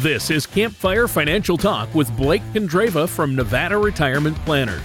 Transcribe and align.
This 0.00 0.30
is 0.30 0.46
Campfire 0.46 1.08
Financial 1.08 1.56
Talk 1.56 1.94
with 1.94 2.14
Blake 2.18 2.42
Condreva 2.52 3.08
from 3.08 3.34
Nevada 3.34 3.78
Retirement 3.78 4.36
Planners. 4.44 4.82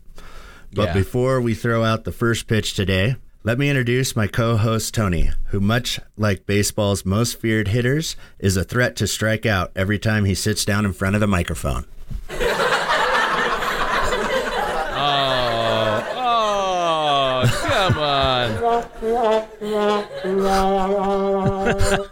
But 0.73 0.89
Yeah. 0.89 0.93
before 0.95 1.41
we 1.41 1.55
throw 1.55 1.83
out 1.83 2.05
the 2.05 2.13
first 2.13 2.47
pitch 2.47 2.75
today, 2.75 3.17
let 3.43 3.59
me 3.59 3.71
introduce 3.71 4.15
my 4.15 4.27
co 4.27 4.57
host, 4.59 4.93
Tony, 4.93 5.31
who, 5.47 5.61
much 5.61 5.99
like 6.19 6.45
baseball's 6.45 7.07
most 7.07 7.41
feared 7.41 7.69
hitters, 7.69 8.17
is 8.39 8.57
a 8.57 8.65
threat 8.65 8.95
to 8.97 9.07
strike 9.07 9.47
out 9.47 9.73
every 9.75 9.99
time 9.99 10.27
he 10.27 10.35
sits 10.35 10.65
down 10.67 10.85
in 10.85 10.93
front 10.93 11.15
of 11.17 11.21
the 11.21 11.27
microphone. 11.27 11.87
Oh, 15.01 16.05
oh, 16.17 17.45
come 17.67 17.99
on. 17.99 18.49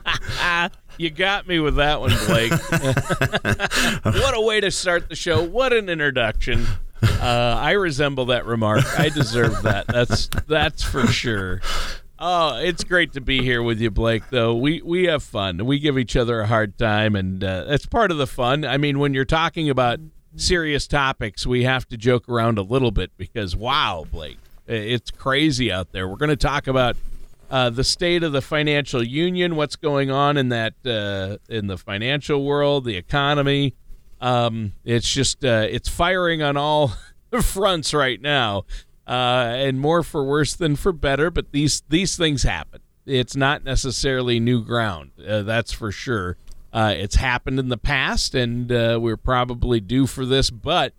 you 0.98 1.10
got 1.10 1.46
me 1.46 1.58
with 1.58 1.76
that 1.76 2.00
one, 2.00 2.12
Blake. 2.26 2.50
what 4.22 4.36
a 4.36 4.40
way 4.40 4.60
to 4.60 4.70
start 4.70 5.08
the 5.08 5.16
show. 5.16 5.42
What 5.42 5.72
an 5.72 5.88
introduction. 5.88 6.66
Uh, 7.02 7.58
I 7.60 7.72
resemble 7.72 8.26
that 8.26 8.46
remark. 8.46 8.84
I 8.98 9.08
deserve 9.08 9.62
that. 9.62 9.86
That's 9.86 10.28
that's 10.46 10.82
for 10.82 11.06
sure. 11.06 11.60
Oh, 12.18 12.56
it's 12.56 12.82
great 12.84 13.12
to 13.12 13.20
be 13.20 13.42
here 13.42 13.62
with 13.62 13.80
you, 13.80 13.90
Blake. 13.90 14.22
Though 14.30 14.54
we 14.54 14.80
we 14.82 15.04
have 15.04 15.22
fun. 15.22 15.66
We 15.66 15.78
give 15.78 15.98
each 15.98 16.16
other 16.16 16.40
a 16.40 16.46
hard 16.46 16.78
time, 16.78 17.14
and 17.14 17.42
uh, 17.44 17.64
that's 17.64 17.86
part 17.86 18.10
of 18.10 18.16
the 18.16 18.26
fun. 18.26 18.64
I 18.64 18.78
mean, 18.78 18.98
when 18.98 19.12
you're 19.12 19.26
talking 19.26 19.68
about 19.68 20.00
serious 20.36 20.86
topics, 20.86 21.46
we 21.46 21.64
have 21.64 21.86
to 21.88 21.96
joke 21.96 22.28
around 22.28 22.58
a 22.58 22.62
little 22.62 22.90
bit 22.90 23.10
because 23.16 23.54
wow, 23.54 24.06
Blake, 24.10 24.38
it's 24.66 25.10
crazy 25.10 25.70
out 25.70 25.92
there. 25.92 26.08
We're 26.08 26.16
going 26.16 26.30
to 26.30 26.36
talk 26.36 26.66
about 26.66 26.96
uh, 27.50 27.70
the 27.70 27.84
state 27.84 28.22
of 28.22 28.32
the 28.32 28.42
financial 28.42 29.02
union, 29.02 29.56
what's 29.56 29.76
going 29.76 30.10
on 30.10 30.36
in 30.36 30.48
that 30.48 30.74
uh, 30.84 31.38
in 31.48 31.68
the 31.68 31.78
financial 31.78 32.44
world, 32.44 32.84
the 32.84 32.96
economy. 32.96 33.74
Um, 34.20 34.72
it's 34.84 35.08
just 35.08 35.44
uh, 35.44 35.66
it's 35.70 35.88
firing 35.88 36.42
on 36.42 36.56
all 36.56 36.94
fronts 37.42 37.94
right 37.94 38.20
now, 38.20 38.64
uh, 39.06 39.54
and 39.56 39.78
more 39.78 40.02
for 40.02 40.24
worse 40.24 40.54
than 40.54 40.74
for 40.74 40.92
better. 40.92 41.30
But 41.30 41.52
these 41.52 41.82
these 41.88 42.16
things 42.16 42.42
happen. 42.42 42.80
It's 43.04 43.36
not 43.36 43.62
necessarily 43.62 44.40
new 44.40 44.64
ground, 44.64 45.12
uh, 45.26 45.42
that's 45.42 45.70
for 45.70 45.92
sure. 45.92 46.36
Uh, 46.72 46.94
it's 46.96 47.14
happened 47.14 47.60
in 47.60 47.68
the 47.68 47.78
past, 47.78 48.34
and 48.34 48.68
we're 48.68 49.16
probably 49.16 49.78
due 49.78 50.08
for 50.08 50.26
this. 50.26 50.50
But 50.50 50.92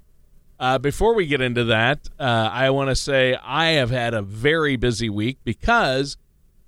before 0.82 1.14
we 1.14 1.28
get 1.28 1.42
into 1.42 1.66
that, 1.66 2.08
I 2.18 2.70
want 2.70 2.90
to 2.90 2.96
say 2.96 3.36
I 3.44 3.72
have 3.72 3.90
had 3.90 4.14
a 4.14 4.22
very 4.22 4.78
busy 4.78 5.10
week 5.10 5.40
because 5.44 6.18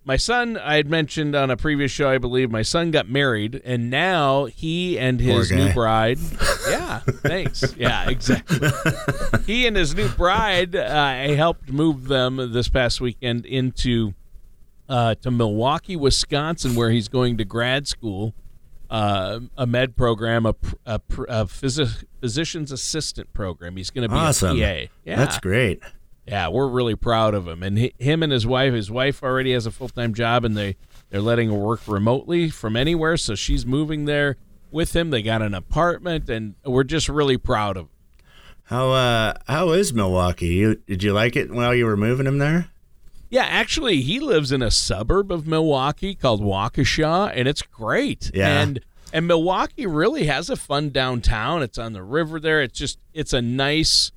my 0.09 0.17
son, 0.17 0.57
I 0.57 0.77
had 0.77 0.89
mentioned 0.89 1.35
on 1.35 1.51
a 1.51 1.55
previous 1.55 1.91
show, 1.91 2.09
I 2.09 2.17
believe, 2.17 2.49
my 2.49 2.63
son 2.63 2.89
got 2.89 3.07
married, 3.07 3.61
and 3.63 3.91
now 3.91 4.45
he 4.45 4.97
and 4.97 5.19
his 5.19 5.51
new 5.51 5.71
bride. 5.71 6.17
Yeah, 6.69 6.99
thanks. 6.99 7.75
Yeah, 7.77 8.09
exactly. 8.09 8.59
he 9.45 9.65
and 9.67 9.75
his 9.75 9.93
new 9.95 10.07
bride, 10.09 10.75
uh, 10.75 10.81
I 10.91 11.35
helped 11.35 11.71
move 11.71 12.07
them 12.07 12.51
this 12.53 12.67
past 12.69 13.01
weekend 13.01 13.45
into 13.45 14.13
uh, 14.87 15.13
to 15.21 15.29
Milwaukee, 15.31 15.95
Wisconsin, 15.95 16.73
where 16.75 16.89
he's 16.91 17.07
going 17.07 17.37
to 17.37 17.45
grad 17.45 17.87
school, 17.87 18.33
uh, 18.89 19.39
a 19.57 19.65
med 19.67 19.95
program, 19.95 20.45
a, 20.45 20.55
a, 20.87 20.95
a 21.27 21.45
physi- 21.45 22.03
physician's 22.19 22.71
assistant 22.71 23.31
program. 23.33 23.77
He's 23.77 23.89
going 23.91 24.07
to 24.07 24.09
be 24.13 24.19
Awesome. 24.19 24.59
a 24.59 24.85
PA. 24.87 24.91
Yeah, 25.05 25.15
That's 25.15 25.37
great. 25.39 25.81
Yeah, 26.29 26.47
we're 26.47 26.67
really 26.67 26.95
proud 26.95 27.33
of 27.33 27.47
him, 27.47 27.63
and 27.63 27.75
he, 27.75 27.93
him 27.97 28.21
and 28.21 28.31
his 28.31 28.45
wife. 28.45 28.71
His 28.71 28.91
wife 28.91 29.23
already 29.23 29.51
has 29.53 29.65
a 29.65 29.71
full 29.71 29.89
time 29.89 30.13
job, 30.13 30.45
and 30.45 30.55
they 30.55 30.75
they're 31.09 31.21
letting 31.21 31.49
her 31.49 31.57
work 31.57 31.87
remotely 31.87 32.51
from 32.51 32.75
anywhere. 32.75 33.17
So 33.17 33.33
she's 33.33 33.65
moving 33.65 34.05
there 34.05 34.37
with 34.69 34.95
him. 34.95 35.09
They 35.09 35.23
got 35.23 35.41
an 35.41 35.55
apartment, 35.55 36.29
and 36.29 36.53
we're 36.63 36.83
just 36.83 37.09
really 37.09 37.37
proud 37.37 37.77
of. 37.77 37.85
Him. 37.85 37.89
How 38.65 38.91
uh 38.91 39.33
how 39.47 39.71
is 39.71 39.91
Milwaukee? 39.91 40.49
You, 40.49 40.75
did 40.75 41.01
you 41.01 41.13
like 41.13 41.35
it 41.35 41.51
while 41.51 41.73
you 41.73 41.87
were 41.87 41.97
moving 41.97 42.27
him 42.27 42.37
there? 42.37 42.69
Yeah, 43.31 43.45
actually, 43.45 44.01
he 44.01 44.19
lives 44.19 44.51
in 44.51 44.61
a 44.61 44.69
suburb 44.69 45.31
of 45.31 45.47
Milwaukee 45.47 46.13
called 46.13 46.41
Waukesha, 46.41 47.31
and 47.35 47.47
it's 47.47 47.63
great. 47.63 48.29
Yeah. 48.35 48.61
And 48.61 48.81
and 49.11 49.25
Milwaukee 49.25 49.87
really 49.87 50.25
has 50.25 50.51
a 50.51 50.55
fun 50.55 50.91
downtown. 50.91 51.63
It's 51.63 51.79
on 51.79 51.93
the 51.93 52.03
river 52.03 52.39
there. 52.39 52.61
It's 52.61 52.77
just 52.77 52.99
it's 53.15 53.33
a 53.33 53.41
nice 53.41 54.11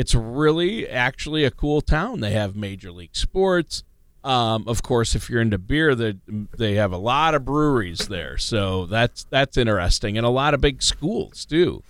it's 0.00 0.14
really 0.14 0.88
actually 0.88 1.44
a 1.44 1.50
cool 1.50 1.82
town. 1.82 2.20
They 2.20 2.30
have 2.30 2.56
major 2.56 2.90
league 2.90 3.14
sports. 3.14 3.84
Um, 4.24 4.64
of 4.66 4.82
course, 4.82 5.14
if 5.14 5.28
you're 5.28 5.42
into 5.42 5.58
beer, 5.58 5.94
they 5.94 6.14
they 6.56 6.74
have 6.76 6.92
a 6.92 6.96
lot 6.96 7.34
of 7.34 7.44
breweries 7.44 8.08
there, 8.08 8.38
so 8.38 8.86
that's 8.86 9.24
that's 9.24 9.58
interesting, 9.58 10.16
and 10.16 10.26
a 10.26 10.30
lot 10.30 10.54
of 10.54 10.62
big 10.62 10.82
schools 10.82 11.44
too, 11.44 11.82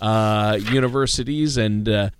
uh, 0.00 0.58
universities 0.70 1.58
and 1.58 1.88
uh, 1.88 2.10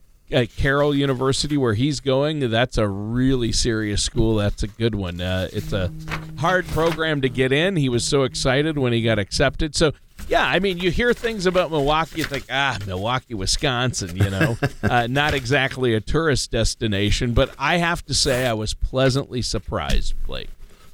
Carroll 0.58 0.94
University, 0.94 1.56
where 1.56 1.74
he's 1.74 2.00
going. 2.00 2.50
That's 2.50 2.76
a 2.76 2.86
really 2.86 3.52
serious 3.52 4.02
school. 4.02 4.36
That's 4.36 4.62
a 4.62 4.68
good 4.68 4.94
one. 4.94 5.18
Uh, 5.20 5.48
it's 5.52 5.72
a 5.72 5.90
hard 6.38 6.66
program 6.68 7.22
to 7.22 7.30
get 7.30 7.52
in. 7.52 7.76
He 7.76 7.88
was 7.88 8.04
so 8.04 8.24
excited 8.24 8.76
when 8.78 8.92
he 8.92 9.02
got 9.02 9.18
accepted. 9.18 9.74
So 9.74 9.92
yeah, 10.28 10.44
I 10.46 10.58
mean, 10.58 10.78
you 10.78 10.90
hear 10.90 11.12
things 11.12 11.46
about 11.46 11.70
Milwaukee, 11.70 12.18
you 12.18 12.24
think, 12.24 12.44
ah, 12.50 12.78
Milwaukee, 12.86 13.34
Wisconsin, 13.34 14.16
you 14.16 14.30
know, 14.30 14.56
uh, 14.82 15.06
not 15.06 15.34
exactly 15.34 15.94
a 15.94 16.00
tourist 16.00 16.50
destination, 16.50 17.32
but 17.32 17.54
I 17.58 17.78
have 17.78 18.04
to 18.06 18.14
say 18.14 18.46
I 18.46 18.52
was 18.52 18.74
pleasantly 18.74 19.42
surprised, 19.42 20.14
Blake. 20.26 20.50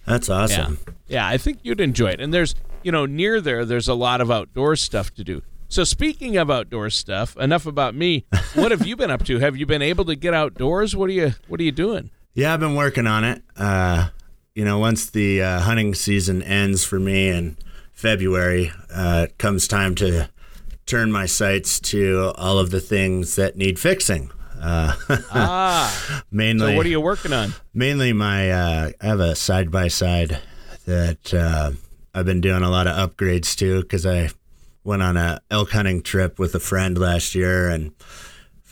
That's 0.06 0.29
awesome. 0.29 0.79
Yeah, 1.08 1.26
I 1.26 1.38
think 1.38 1.61
you'd 1.62 1.81
enjoy 1.81 2.11
it. 2.11 2.20
And 2.20 2.32
there's, 2.32 2.55
you 2.82 2.93
know, 2.93 3.06
near 3.06 3.41
there, 3.41 3.64
there's 3.64 3.88
a 3.88 3.94
lot 3.94 4.20
of 4.20 4.31
outdoor 4.31 4.76
stuff 4.76 5.12
to 5.14 5.25
do. 5.25 5.43
So 5.69 5.82
speaking 5.82 6.37
of 6.37 6.50
outdoor 6.50 6.91
stuff, 6.91 7.37
enough 7.37 7.67
about 7.67 7.94
me. 7.94 8.26
What 8.55 8.70
have 8.70 8.87
you 8.87 8.94
been 8.94 9.11
up 9.11 9.25
to? 9.25 9.41
Have 9.41 9.56
you 9.56 9.67
been 9.67 9.82
able 9.82 10.05
to 10.05 10.14
get 10.14 10.32
outdoors? 10.32 10.94
What 10.94 11.11
are 11.11 11.12
you 11.12 11.35
What 11.49 11.58
are 11.58 11.64
you 11.64 11.73
doing? 11.73 12.11
Yeah, 12.35 12.55
I've 12.55 12.61
been 12.61 12.76
working 12.76 13.08
on 13.08 13.25
it. 13.25 13.43
Uh, 13.56 14.11
you 14.55 14.64
know, 14.64 14.79
once 14.79 15.11
the 15.11 15.43
uh, 15.43 15.61
hunting 15.61 15.93
season 15.94 16.41
ends 16.41 16.85
for 16.85 17.00
me 17.00 17.31
in 17.31 17.56
February, 18.05 18.71
uh, 18.95 19.29
comes 19.39 19.67
time 19.67 19.95
to 19.95 20.29
turn 20.85 21.11
my 21.11 21.25
sights 21.25 21.81
to 21.81 22.35
all 22.37 22.59
of 22.59 22.71
the 22.71 22.79
things 22.79 23.37
that 23.37 23.56
need 23.56 23.79
fixing. 23.79 24.31
Uh, 24.61 24.95
Ah, 25.33 26.23
mainly, 26.31 26.73
so 26.73 26.77
what 26.77 26.85
are 26.85 26.91
you 26.91 27.01
working 27.01 27.33
on? 27.33 27.55
mainly 27.73 28.12
my 28.12 28.51
uh, 28.51 28.91
I 29.01 29.06
have 29.06 29.21
a 29.21 29.35
side 29.35 29.71
by 29.71 29.89
side 29.89 30.39
that 30.85 31.33
uh, 31.33 31.71
I've 32.15 32.27
been 32.27 32.43
doing 32.43 32.62
a 32.62 32.69
lot 32.69 32.87
of 32.87 32.95
upgrades 32.95 33.56
to 33.56 33.81
because 33.81 34.05
I 34.05 34.29
went 34.85 35.01
on 35.03 35.17
a 35.17 35.41
elk 35.51 35.71
hunting 35.71 36.03
trip 36.03 36.39
with 36.39 36.55
a 36.55 36.61
friend 36.61 36.99
last 36.99 37.35
year 37.35 37.71
and 37.71 37.93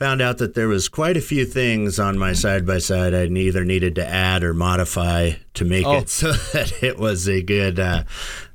found 0.02 0.20
out 0.20 0.38
that 0.38 0.54
there 0.54 0.66
was 0.66 0.88
quite 0.88 1.16
a 1.16 1.20
few 1.20 1.44
things 1.46 2.00
on 2.00 2.18
my 2.18 2.32
side 2.32 2.66
by 2.66 2.78
side 2.78 3.14
I 3.14 3.26
either 3.26 3.64
needed 3.64 3.94
to 3.94 4.04
add 4.04 4.42
or 4.42 4.52
modify 4.52 5.34
to 5.54 5.64
make 5.64 5.86
Oh. 5.86 5.98
it 5.98 6.08
so 6.20 6.32
that 6.32 6.82
it 6.82 6.98
was 6.98 7.28
a 7.28 7.40
good, 7.40 7.78
uh, 7.78 8.02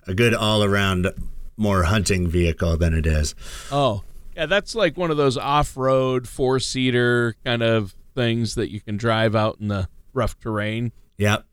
a 0.06 0.14
good 0.14 0.34
all 0.34 0.62
around 0.62 1.08
more 1.56 1.84
hunting 1.84 2.28
vehicle 2.28 2.76
than 2.76 2.94
it 2.94 3.06
is. 3.06 3.34
Oh, 3.72 4.04
yeah, 4.36 4.46
that's 4.46 4.76
like 4.76 4.98
one 4.98 5.10
of 5.10 5.16
those 5.16 5.38
off-road 5.38 6.28
four-seater 6.28 7.36
kind 7.46 7.64
of 7.64 7.96
things 8.14 8.56
that 8.56 8.70
you 8.70 8.82
can 8.82 8.98
drive 8.98 9.34
out 9.34 9.58
in 9.62 9.70
the 9.70 9.88
rough 10.14 10.38
terrain. 10.42 10.92
Yep. 11.18 11.46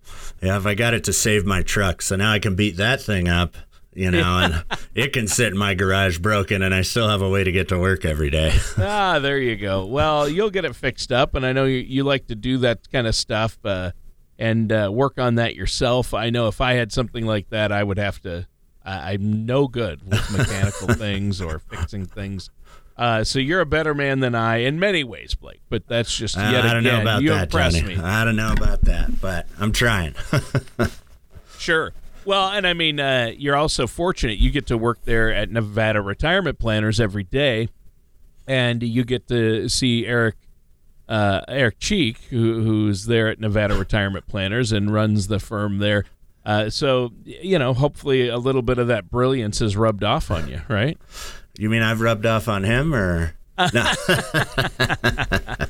Yeah, 0.42 0.56
if 0.56 0.66
I 0.66 0.74
got 0.74 0.94
it 0.94 1.04
to 1.04 1.12
save 1.12 1.46
my 1.46 1.62
truck, 1.62 2.02
so 2.02 2.16
now 2.16 2.32
I 2.32 2.40
can 2.40 2.56
beat 2.56 2.76
that 2.78 3.00
thing 3.00 3.28
up, 3.28 3.54
you 3.94 4.10
know, 4.10 4.38
and 4.38 4.64
it 4.94 5.12
can 5.12 5.28
sit 5.28 5.48
in 5.48 5.58
my 5.58 5.74
garage 5.74 6.18
broken 6.18 6.62
and 6.62 6.74
I 6.74 6.82
still 6.82 7.08
have 7.08 7.22
a 7.22 7.28
way 7.28 7.44
to 7.44 7.52
get 7.52 7.68
to 7.68 7.78
work 7.78 8.04
every 8.04 8.30
day. 8.30 8.52
ah, 8.78 9.18
there 9.18 9.38
you 9.38 9.56
go. 9.56 9.86
Well, 9.86 10.28
you'll 10.28 10.50
get 10.50 10.64
it 10.64 10.74
fixed 10.76 11.12
up, 11.12 11.34
and 11.34 11.44
I 11.46 11.52
know 11.52 11.64
you, 11.64 11.78
you 11.78 12.04
like 12.04 12.26
to 12.28 12.34
do 12.34 12.58
that 12.58 12.90
kind 12.90 13.06
of 13.06 13.14
stuff 13.14 13.58
uh, 13.64 13.92
and 14.38 14.70
uh, 14.72 14.90
work 14.92 15.18
on 15.18 15.36
that 15.36 15.54
yourself. 15.54 16.14
I 16.14 16.30
know 16.30 16.48
if 16.48 16.60
I 16.60 16.74
had 16.74 16.92
something 16.92 17.24
like 17.24 17.50
that, 17.50 17.72
I 17.72 17.82
would 17.82 17.98
have 17.98 18.20
to. 18.22 18.46
I 18.84 19.12
I'm 19.12 19.46
no 19.46 19.66
good 19.66 20.02
with 20.08 20.30
mechanical 20.30 20.88
things 20.94 21.40
or 21.40 21.58
fixing 21.58 22.06
things. 22.06 22.50
Uh, 22.96 23.24
so 23.24 23.40
you're 23.40 23.60
a 23.60 23.66
better 23.66 23.92
man 23.92 24.20
than 24.20 24.36
I 24.36 24.58
in 24.58 24.78
many 24.78 25.02
ways, 25.02 25.34
Blake. 25.34 25.60
But 25.68 25.88
that's 25.88 26.14
just 26.16 26.36
I, 26.36 26.52
yet 26.52 26.64
I 26.64 26.74
don't 26.74 26.84
know 26.84 26.90
again, 26.90 27.02
about 27.02 27.22
you 27.22 27.30
that, 27.30 27.44
impress 27.44 27.74
Tony. 27.74 27.96
me. 27.96 28.02
I 28.02 28.24
don't 28.24 28.36
know 28.36 28.52
about 28.52 28.82
that, 28.82 29.20
but 29.20 29.46
I'm 29.58 29.72
trying. 29.72 30.14
Sure. 31.58 31.92
Well, 32.24 32.48
and 32.50 32.66
I 32.66 32.72
mean, 32.72 33.00
uh, 33.00 33.32
you're 33.36 33.56
also 33.56 33.86
fortunate. 33.86 34.38
You 34.38 34.50
get 34.50 34.66
to 34.66 34.78
work 34.78 35.04
there 35.04 35.32
at 35.32 35.50
Nevada 35.50 36.00
Retirement 36.00 36.58
Planners 36.58 37.00
every 37.00 37.24
day, 37.24 37.68
and 38.46 38.82
you 38.82 39.04
get 39.04 39.28
to 39.28 39.68
see 39.68 40.06
Eric 40.06 40.36
uh, 41.08 41.42
Eric 41.48 41.78
Cheek, 41.78 42.18
who, 42.30 42.62
who's 42.62 43.06
there 43.06 43.28
at 43.28 43.38
Nevada 43.40 43.74
Retirement 43.76 44.26
Planners 44.26 44.72
and 44.72 44.92
runs 44.92 45.26
the 45.26 45.38
firm 45.38 45.78
there. 45.78 46.04
Uh, 46.46 46.68
so, 46.70 47.12
you 47.24 47.58
know, 47.58 47.72
hopefully 47.74 48.28
a 48.28 48.38
little 48.38 48.62
bit 48.62 48.78
of 48.78 48.88
that 48.88 49.10
brilliance 49.10 49.58
has 49.60 49.76
rubbed 49.76 50.04
off 50.04 50.30
on 50.30 50.48
you, 50.48 50.60
right? 50.68 50.98
you 51.56 51.70
mean 51.70 51.82
I've 51.82 52.00
rubbed 52.00 52.26
off 52.26 52.48
on 52.48 52.64
him 52.64 52.94
or? 52.94 53.34
No. 53.72 53.92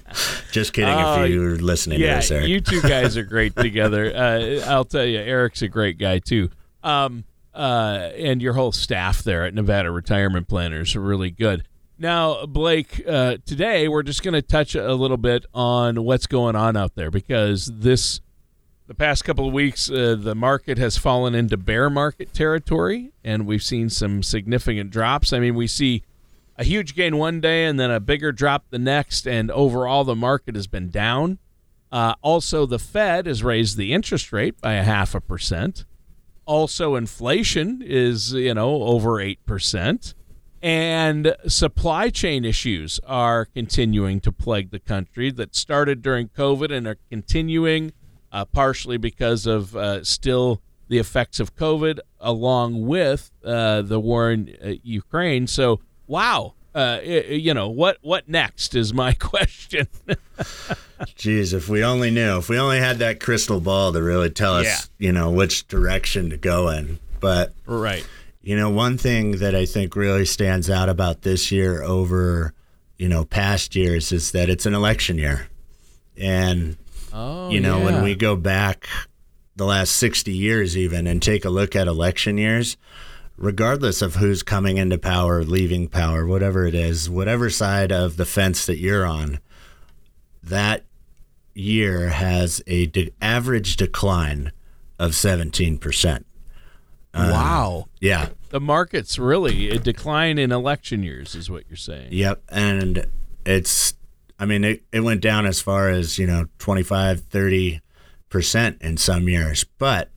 Just 0.55 0.73
kidding 0.73 0.95
Oh, 0.95 1.25
if 1.25 1.33
you 1.33 1.41
were 1.41 1.56
listening 1.56 1.99
to 1.99 2.05
yeah, 2.05 2.15
this, 2.17 2.31
Eric. 2.31 2.47
you 2.47 2.61
two 2.61 2.81
guys 2.81 3.17
are 3.17 3.25
great 3.25 3.56
together. 3.56 4.15
Uh, 4.15 4.61
I'll 4.71 4.85
tell 4.85 5.05
you, 5.05 5.19
Eric's 5.19 5.62
a 5.62 5.69
great 5.69 5.99
guy 5.99 6.21
too. 6.21 6.49
Um, 6.85 7.25
uh, 7.53 8.11
and 8.17 8.41
your 8.41 8.53
whole 8.53 8.71
staff 8.71 9.25
there 9.25 9.45
at 9.45 9.53
Nevada 9.53 9.91
Retirement 9.91 10.47
Planners 10.47 10.95
are 10.95 11.01
really 11.01 11.33
good. 11.33 11.65
Now, 11.99 12.47
Blake, 12.47 13.03
uh, 13.05 13.39
today 13.45 13.89
we're 13.89 14.05
just 14.05 14.23
going 14.23 14.35
to 14.35 14.43
touch 14.43 14.77
a 14.77 14.95
little 14.95 15.17
bit 15.17 15.45
on 15.55 16.05
what's 16.05 16.29
going 16.29 16.55
on 16.55 16.77
out 16.77 16.95
there 16.95 17.11
because 17.11 17.67
this, 17.75 18.21
the 18.87 18.95
past 18.95 19.25
couple 19.25 19.49
of 19.49 19.53
weeks, 19.53 19.91
uh, 19.91 20.15
the 20.17 20.37
market 20.37 20.79
has 20.79 20.97
fallen 20.97 21.35
into 21.35 21.56
bear 21.56 21.91
market 21.91 22.33
territory, 22.33 23.11
and 23.25 23.45
we've 23.45 23.62
seen 23.62 23.91
some 23.91 24.23
significant 24.23 24.93
drops. 24.93 25.33
I 25.33 25.41
mean, 25.41 25.56
we 25.56 25.67
see 25.67 26.05
a 26.56 26.65
huge 26.65 26.95
gain 26.95 27.17
one 27.17 27.41
day 27.41 27.65
and 27.65 27.79
then 27.79 27.91
a 27.91 28.01
bigger 28.01 28.33
drop 28.33 28.67
the 28.71 28.79
next, 28.79 29.27
and 29.27 29.51
overall 29.51 30.05
the 30.05 30.15
market 30.15 30.55
has 30.55 30.67
been 30.67 30.91
down. 30.91 31.39
Uh, 31.91 32.15
also, 32.23 32.67
the 32.67 32.79
Fed 32.79 33.27
has 33.27 33.45
raised 33.45 33.77
the 33.77 33.93
interest 33.93 34.33
rate 34.33 34.61
by 34.61 34.75
a 34.75 34.83
half 34.83 35.15
a 35.15 35.21
percent. 35.21 35.85
Also, 36.45 36.97
inflation 36.97 37.83
is 37.85 38.33
you 38.33 38.53
know 38.55 38.83
over 38.83 39.21
eight 39.21 39.45
percent, 39.47 40.15
and 40.61 41.37
supply 41.47 42.11
chain 42.11 42.45
issues 42.45 43.01
are 43.06 43.45
continuing 43.47 44.21
to 44.21 44.33
plague 44.33 44.71
the 44.71 44.81
country. 44.81 45.31
That 45.31 45.55
started 45.55 46.03
during 46.03 46.29
COVID 46.29 46.73
and 46.73 46.87
are 46.87 46.99
continuing, 47.11 47.93
uh, 48.33 48.45
partially 48.45 48.97
because 48.97 49.47
of 49.47 49.77
uh, 49.77 50.03
still 50.05 50.61
the 50.89 50.99
effects 50.99 51.41
of 51.41 51.55
COVID, 51.56 52.01
along 52.21 52.87
with 52.87 53.31
uh, 53.45 53.83
the 53.83 54.01
war 54.01 54.31
in 54.31 54.55
uh, 54.62 54.73
Ukraine. 54.83 55.47
So, 55.47 55.81
wow, 56.06 56.55
uh, 56.75 57.01
you 57.05 57.55
know 57.55 57.69
what? 57.69 57.99
What 58.03 58.29
next 58.29 58.75
is 58.75 58.93
my 58.93 59.12
question. 59.19 59.87
Jeez, 61.17 61.53
if 61.55 61.69
we 61.69 61.85
only 61.85 62.11
knew, 62.11 62.39
if 62.39 62.49
we 62.49 62.59
only 62.59 62.79
had 62.79 62.99
that 62.99 63.21
crystal 63.21 63.61
ball 63.61 63.93
to 63.93 64.03
really 64.03 64.31
tell 64.31 64.55
us, 64.56 64.67
Yeah. 64.99 65.06
you 65.06 65.12
know, 65.12 65.31
which 65.31 65.67
direction 65.69 66.31
to 66.31 66.37
go 66.37 66.69
in. 66.71 66.99
But 67.21 67.53
right. 67.67 68.06
You 68.43 68.56
know, 68.56 68.69
one 68.71 68.99
thing 68.99 69.39
that 69.39 69.55
I 69.55 69.65
think 69.65 69.97
really 69.97 70.27
stands 70.27 70.69
out 70.69 70.89
about 70.91 71.23
this 71.23 71.51
year 71.51 71.83
over, 71.83 72.53
you 72.99 73.09
know, 73.09 73.25
past 73.25 73.75
years 73.75 74.12
is 74.12 74.33
that 74.33 74.51
it's 74.51 74.67
an 74.67 74.75
election 74.75 75.17
year. 75.19 75.49
And, 76.19 76.77
Oh, 77.12 77.49
you 77.49 77.61
know, 77.61 77.79
when 77.81 78.03
we 78.03 78.15
go 78.17 78.35
back 78.37 78.89
the 79.56 79.65
last 79.65 79.93
60 79.97 80.33
years 80.33 80.77
even 80.77 81.06
and 81.06 81.23
take 81.23 81.45
a 81.45 81.51
look 81.51 81.75
at 81.77 81.87
election 81.87 82.37
years, 82.39 82.77
regardless 83.36 84.02
of 84.02 84.16
who's 84.16 84.42
coming 84.42 84.76
into 84.76 84.98
power, 84.98 85.42
leaving 85.44 85.88
power, 85.88 86.26
whatever 86.26 86.66
it 86.66 86.75
is, 86.75 87.10
whatever 87.10 87.50
side 87.50 87.90
of 87.90 88.16
the 88.16 88.25
fence 88.25 88.66
that 88.66 88.78
you're 88.78 89.06
on, 89.06 89.38
that 90.42 90.84
year 91.54 92.08
has 92.10 92.62
a 92.66 92.86
de- 92.86 93.12
average 93.20 93.76
decline 93.76 94.52
of 94.98 95.12
17%. 95.12 96.25
Um, 97.14 97.31
wow. 97.31 97.86
Yeah. 98.00 98.31
The 98.50 98.60
market's 98.60 99.19
really 99.19 99.70
a 99.70 99.78
decline 99.78 100.38
in 100.38 100.52
election 100.52 101.02
years, 101.02 101.34
is 101.34 101.50
what 101.50 101.64
you're 101.69 101.76
saying. 101.76 102.08
Yep. 102.10 102.42
And 102.48 103.06
it's, 103.46 103.94
I 104.38 104.46
mean, 104.46 104.64
it, 104.64 104.84
it 104.92 105.00
went 105.00 105.20
down 105.20 105.46
as 105.46 105.60
far 105.60 105.88
as, 105.88 106.19
you 106.19 106.26
know, 106.26 106.46
25, 106.58 107.28
30% 107.31 107.81
in 108.82 108.96
some 108.96 109.28
years. 109.28 109.64
But 109.78 110.10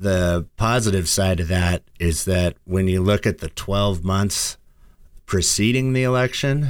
the 0.00 0.46
positive 0.56 1.08
side 1.08 1.38
of 1.40 1.48
that 1.48 1.82
is 1.98 2.24
that 2.24 2.56
when 2.64 2.88
you 2.88 3.02
look 3.02 3.26
at 3.26 3.38
the 3.38 3.50
12 3.50 4.02
months 4.02 4.56
preceding 5.26 5.92
the 5.92 6.02
election, 6.02 6.68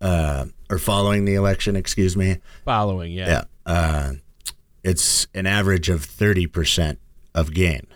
uh, 0.00 0.44
or 0.70 0.78
following 0.78 1.24
the 1.24 1.34
election, 1.34 1.74
excuse 1.74 2.16
me, 2.16 2.36
Following, 2.66 3.12
yeah. 3.12 3.26
yeah, 3.26 3.44
uh, 3.72 4.12
it's 4.82 5.26
an 5.34 5.46
average 5.46 5.88
of 5.88 6.06
30% 6.06 6.98
of 7.34 7.54
gain. 7.54 7.86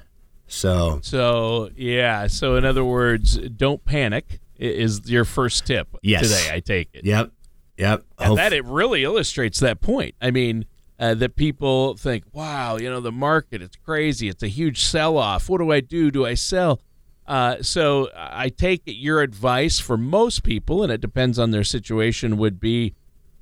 So, 0.47 1.01
So, 1.03 1.69
yeah. 1.77 2.27
So, 2.27 2.57
in 2.57 2.65
other 2.65 2.85
words, 2.85 3.37
don't 3.37 3.85
panic 3.85 4.41
is 4.59 5.03
your 5.11 5.27
first 5.27 5.67
tip 5.67 5.89
Yes. 6.03 6.23
today, 6.23 6.55
I 6.57 6.61
take 6.61 6.89
it. 6.95 7.05
yep, 7.05 7.31
yep. 7.77 8.05
And 8.19 8.29
Hope- 8.29 8.39
that 8.39 8.55
it 8.55 8.65
really 8.65 9.05
illustrates 9.05 9.61
that 9.61 9.83
point. 9.83 10.15
I 10.23 10.31
mean, 10.31 10.65
uh, 10.99 11.15
that 11.15 11.37
people 11.37 11.97
think, 11.97 12.25
wow, 12.33 12.77
you 12.77 12.91
know, 12.91 13.01
the 13.01 13.13
market, 13.13 13.63
it's 13.63 13.77
crazy. 13.77 14.29
It's 14.29 14.43
a 14.43 14.49
huge 14.49 14.83
sell 14.83 15.17
off. 15.17 15.49
What 15.49 15.59
do 15.59 15.71
I 15.71 15.81
do? 15.81 16.11
Do 16.11 16.27
I 16.27 16.35
sell? 16.35 16.81
Uh, 17.27 17.63
so 17.63 18.09
I 18.17 18.49
take 18.49 18.83
your 18.87 19.21
advice 19.21 19.79
for 19.79 19.97
most 19.97 20.43
people, 20.43 20.83
and 20.83 20.91
it 20.91 21.01
depends 21.01 21.39
on 21.39 21.51
their 21.51 21.65
situation, 21.65 22.39
would 22.39 22.59
be 22.59 22.95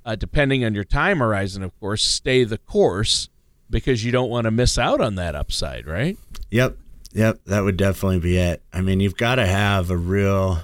uh, 0.05 0.17
depending 0.17 0.65
on 0.65 0.75
your 0.75 0.85
time 0.85 1.19
horizon, 1.19 1.63
of 1.63 1.79
course, 1.81 2.03
stay 2.03 2.45
the 2.45 2.59
course 2.59 3.29
because 3.71 4.05
you 4.05 4.13
don't 4.13 4.31
want 4.31 4.45
to 4.45 4.51
miss 4.51 4.79
out 4.79 5.01
on 5.01 5.15
that 5.17 5.35
upside, 5.35 5.87
right? 5.87 6.17
Yep. 6.51 6.77
Yep. 7.13 7.41
That 7.47 7.61
would 7.61 7.77
definitely 7.77 8.21
be 8.21 8.39
it. 8.39 8.63
I 8.73 8.83
mean, 8.83 9.01
you've 9.01 9.17
got 9.17 9.37
to 9.37 9.47
have 9.47 9.91
a 9.91 9.97
real 9.97 10.61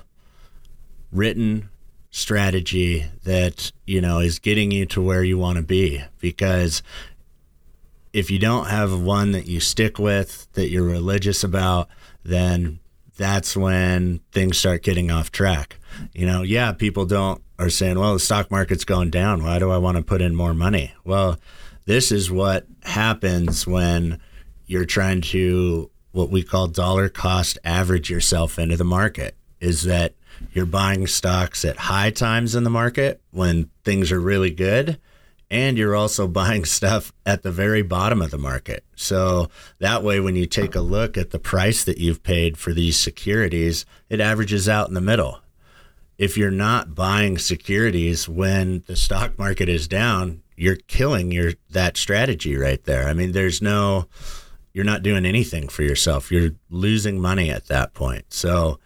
written 1.11 1.70
strategy 2.12 3.07
that, 3.25 3.73
you 3.87 4.00
know, 4.00 4.21
is 4.21 4.38
getting 4.38 4.71
you 4.71 4.87
to 4.87 5.02
where 5.02 5.25
you 5.25 5.38
want 5.38 5.57
to 5.57 5.62
be 5.62 6.04
because 6.21 6.83
if 8.12 8.31
you 8.31 8.38
don't 8.38 8.66
have 8.66 9.00
one 9.00 9.33
that 9.33 9.47
you 9.47 9.59
stick 9.59 9.99
with, 9.99 10.47
that 10.52 10.69
you're 10.69 10.85
religious 10.85 11.42
about, 11.42 11.88
then 12.23 12.78
that's 13.16 13.57
when 13.57 14.21
things 14.31 14.59
start 14.59 14.83
getting 14.83 15.11
off 15.11 15.33
track. 15.33 15.78
You 16.12 16.26
know, 16.26 16.42
yeah, 16.42 16.73
people 16.73 17.07
don't 17.07 17.42
are 17.59 17.71
saying, 17.71 17.99
well, 17.99 18.12
the 18.12 18.21
stock 18.21 18.50
market's 18.50 18.85
going 18.85 19.11
down. 19.11 19.42
Why 19.42 19.59
do 19.59 19.71
I 19.71 19.78
want 19.78 19.97
to 19.97 20.02
put 20.02 20.21
in 20.21 20.35
more 20.35 20.52
money? 20.52 20.92
Well, 21.04 21.38
this 21.87 22.12
is 22.12 22.31
what 22.31 22.66
happens 22.83 23.66
when 23.66 24.21
you're 24.66 24.85
trying 24.85 25.23
to 25.23 25.90
what 26.12 26.28
we 26.28 26.42
call 26.42 26.66
dollar 26.66 27.09
cost 27.09 27.59
average 27.64 28.11
yourself 28.11 28.59
into 28.59 28.76
the 28.76 28.85
market 28.85 29.35
is 29.61 29.85
that 29.85 30.14
you're 30.52 30.66
buying 30.66 31.06
stocks 31.06 31.64
at 31.64 31.76
high 31.76 32.11
times 32.11 32.54
in 32.54 32.64
the 32.64 32.70
market 32.70 33.20
when 33.30 33.70
things 33.84 34.12
are 34.12 34.20
really 34.20 34.50
good 34.50 34.99
and 35.52 35.76
you're 35.76 35.94
also 35.94 36.26
buying 36.42 36.64
stuff 36.64 37.12
at 37.25 37.42
the 37.42 37.52
very 37.52 37.82
bottom 37.82 38.20
of 38.20 38.32
the 38.32 38.38
market. 38.38 38.84
So 38.96 39.50
that 39.78 40.02
way, 40.02 40.18
when 40.18 40.34
you 40.34 40.46
take 40.46 40.75
a 40.75 40.80
look 40.80 41.16
at 41.16 41.30
the 41.30 41.38
price 41.38 41.84
that 41.84 41.99
you've 41.99 42.22
paid 42.22 42.56
for 42.56 42.72
these 42.72 42.99
securities, 42.99 43.84
it 44.08 44.18
averages 44.18 44.68
out 44.68 44.88
in 44.88 44.94
the 44.94 45.00
middle. 45.00 45.40
If 46.18 46.37
you're 46.37 46.50
not 46.50 46.94
buying 46.94 47.38
securities 47.38 48.28
when 48.28 48.82
the 48.87 48.96
stock 48.96 49.38
market 49.38 49.68
is 49.68 49.87
down, 49.87 50.42
you're 50.56 50.76
killing 50.76 51.32
your 51.32 51.52
that 51.70 51.96
strategy 51.96 52.56
right 52.56 52.82
there. 52.84 53.08
I 53.08 53.12
mean, 53.12 53.32
there's 53.32 53.61
no 53.61 54.08
you're 54.72 54.84
not 54.84 55.02
doing 55.02 55.26
anything 55.26 55.68
for 55.68 55.82
yourself. 55.82 56.32
You're 56.32 56.52
losing 56.70 57.20
money 57.20 57.50
at 57.50 57.66
that 57.66 57.92
point. 57.92 58.32
So 58.32 58.78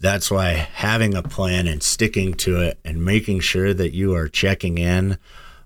that's 0.00 0.30
why 0.30 0.52
having 0.52 1.14
a 1.14 1.22
plan 1.22 1.66
and 1.66 1.82
sticking 1.82 2.34
to 2.34 2.60
it 2.60 2.78
and 2.84 3.04
making 3.04 3.40
sure 3.40 3.74
that 3.74 3.92
you 3.92 4.14
are 4.14 4.28
checking 4.28 4.78
in 4.78 5.18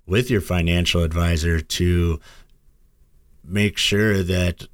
with 0.07 0.31
your 0.31 0.41
financial 0.41 1.03
advisor 1.03 1.61
to 1.61 2.19
make 3.45 3.77
sure 3.77 4.23
that 4.23 4.67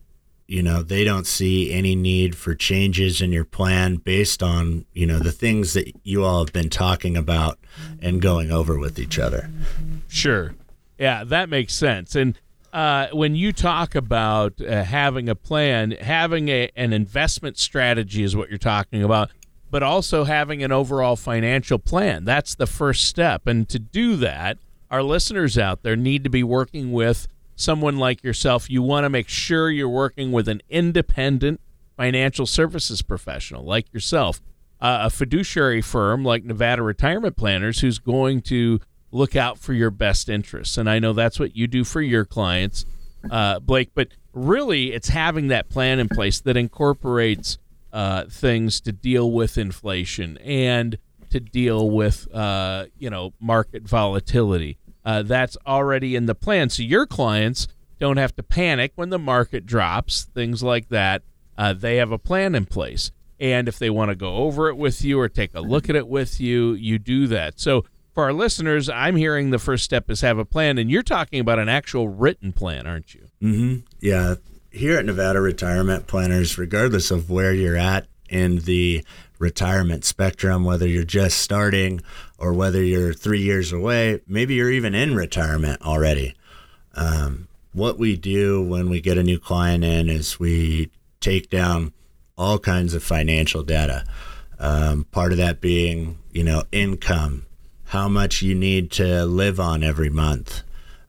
you 0.46 0.62
know 0.62 0.82
they 0.82 1.04
don't 1.04 1.26
see 1.26 1.72
any 1.72 1.94
need 1.94 2.36
for 2.36 2.54
changes 2.54 3.20
in 3.20 3.32
your 3.32 3.44
plan 3.44 3.96
based 3.96 4.42
on 4.42 4.84
you 4.92 5.06
know 5.06 5.18
the 5.18 5.32
things 5.32 5.74
that 5.74 5.92
you 6.04 6.24
all 6.24 6.44
have 6.44 6.52
been 6.52 6.70
talking 6.70 7.16
about 7.16 7.58
and 8.00 8.22
going 8.22 8.50
over 8.50 8.78
with 8.78 8.98
each 8.98 9.18
other. 9.18 9.50
Sure. 10.08 10.54
Yeah 10.98 11.24
that 11.24 11.48
makes 11.48 11.74
sense. 11.74 12.14
And 12.14 12.38
uh, 12.72 13.08
when 13.12 13.34
you 13.34 13.52
talk 13.52 13.94
about 13.94 14.60
uh, 14.60 14.84
having 14.84 15.28
a 15.28 15.34
plan 15.34 15.92
having 15.92 16.48
a, 16.48 16.70
an 16.76 16.92
investment 16.92 17.58
strategy 17.58 18.22
is 18.22 18.36
what 18.36 18.48
you're 18.48 18.58
talking 18.58 19.02
about 19.02 19.30
but 19.70 19.82
also 19.82 20.24
having 20.24 20.62
an 20.62 20.72
overall 20.72 21.16
financial 21.16 21.78
plan. 21.78 22.24
That's 22.24 22.54
the 22.54 22.66
first 22.66 23.04
step. 23.04 23.46
And 23.46 23.68
to 23.68 23.78
do 23.78 24.16
that 24.16 24.58
our 24.90 25.02
listeners 25.02 25.58
out 25.58 25.82
there 25.82 25.96
need 25.96 26.24
to 26.24 26.30
be 26.30 26.42
working 26.42 26.92
with 26.92 27.28
someone 27.56 27.98
like 27.98 28.22
yourself, 28.22 28.70
you 28.70 28.82
want 28.82 29.04
to 29.04 29.10
make 29.10 29.28
sure 29.28 29.70
you're 29.70 29.88
working 29.88 30.32
with 30.32 30.48
an 30.48 30.62
independent 30.68 31.60
financial 31.96 32.46
services 32.46 33.02
professional 33.02 33.64
like 33.64 33.92
yourself, 33.92 34.40
uh, 34.80 35.00
a 35.02 35.10
fiduciary 35.10 35.82
firm 35.82 36.24
like 36.24 36.44
Nevada 36.44 36.82
Retirement 36.82 37.36
Planners 37.36 37.80
who's 37.80 37.98
going 37.98 38.40
to 38.42 38.80
look 39.10 39.34
out 39.34 39.58
for 39.58 39.72
your 39.72 39.90
best 39.90 40.28
interests. 40.28 40.78
And 40.78 40.88
I 40.88 40.98
know 40.98 41.12
that's 41.12 41.40
what 41.40 41.56
you 41.56 41.66
do 41.66 41.82
for 41.82 42.00
your 42.00 42.24
clients, 42.24 42.84
uh, 43.30 43.58
Blake, 43.58 43.90
but 43.94 44.08
really 44.32 44.92
it's 44.92 45.08
having 45.08 45.48
that 45.48 45.68
plan 45.68 45.98
in 45.98 46.08
place 46.08 46.40
that 46.40 46.56
incorporates 46.56 47.58
uh, 47.92 48.24
things 48.26 48.80
to 48.82 48.92
deal 48.92 49.30
with 49.30 49.58
inflation 49.58 50.36
and 50.38 50.98
to 51.30 51.40
deal 51.40 51.90
with, 51.90 52.32
uh, 52.34 52.86
you 52.98 53.10
know, 53.10 53.32
market 53.40 53.82
volatility 53.82 54.78
uh, 55.04 55.22
that's 55.22 55.56
already 55.66 56.16
in 56.16 56.26
the 56.26 56.34
plan. 56.34 56.68
So 56.68 56.82
your 56.82 57.06
clients 57.06 57.68
don't 57.98 58.16
have 58.16 58.36
to 58.36 58.42
panic 58.42 58.92
when 58.94 59.10
the 59.10 59.18
market 59.18 59.66
drops, 59.66 60.24
things 60.34 60.62
like 60.62 60.88
that. 60.90 61.22
Uh, 61.56 61.72
they 61.72 61.96
have 61.96 62.12
a 62.12 62.18
plan 62.18 62.54
in 62.54 62.66
place. 62.66 63.10
And 63.40 63.68
if 63.68 63.78
they 63.78 63.90
want 63.90 64.10
to 64.10 64.16
go 64.16 64.36
over 64.36 64.68
it 64.68 64.76
with 64.76 65.04
you 65.04 65.18
or 65.18 65.28
take 65.28 65.54
a 65.54 65.60
look 65.60 65.88
at 65.88 65.96
it 65.96 66.08
with 66.08 66.40
you, 66.40 66.74
you 66.74 66.98
do 66.98 67.26
that. 67.28 67.58
So 67.58 67.84
for 68.12 68.24
our 68.24 68.32
listeners, 68.32 68.88
I'm 68.88 69.16
hearing 69.16 69.50
the 69.50 69.58
first 69.58 69.84
step 69.84 70.10
is 70.10 70.22
have 70.22 70.38
a 70.38 70.44
plan, 70.44 70.76
and 70.76 70.90
you're 70.90 71.04
talking 71.04 71.38
about 71.38 71.60
an 71.60 71.68
actual 71.68 72.08
written 72.08 72.52
plan, 72.52 72.86
aren't 72.86 73.14
you? 73.14 73.28
Mm-hmm. 73.40 73.76
Yeah. 74.00 74.34
Here 74.70 74.98
at 74.98 75.06
Nevada 75.06 75.40
Retirement 75.40 76.06
Planners, 76.06 76.58
regardless 76.58 77.10
of 77.10 77.30
where 77.30 77.54
you're 77.54 77.76
at 77.76 78.06
in 78.28 78.58
the 78.58 79.02
retirement 79.38 80.04
spectrum, 80.04 80.62
whether 80.62 80.86
you're 80.86 81.04
just 81.04 81.38
starting 81.38 82.02
or 82.36 82.52
whether 82.52 82.82
you're 82.82 83.14
three 83.14 83.40
years 83.40 83.72
away, 83.72 84.20
maybe 84.28 84.54
you're 84.54 84.70
even 84.70 84.94
in 84.94 85.14
retirement 85.14 85.80
already. 85.80 86.34
Um, 86.94 87.48
what 87.72 87.98
we 87.98 88.16
do 88.16 88.62
when 88.62 88.90
we 88.90 89.00
get 89.00 89.16
a 89.16 89.22
new 89.22 89.38
client 89.38 89.84
in 89.84 90.10
is 90.10 90.38
we 90.38 90.90
take 91.20 91.48
down 91.48 91.94
all 92.36 92.58
kinds 92.58 92.92
of 92.92 93.02
financial 93.02 93.62
data. 93.62 94.04
Um, 94.58 95.04
part 95.04 95.32
of 95.32 95.38
that 95.38 95.62
being, 95.62 96.18
you 96.30 96.44
know, 96.44 96.64
income, 96.72 97.46
how 97.86 98.06
much 98.06 98.42
you 98.42 98.54
need 98.54 98.90
to 98.92 99.24
live 99.24 99.58
on 99.58 99.82
every 99.82 100.10
month, 100.10 100.62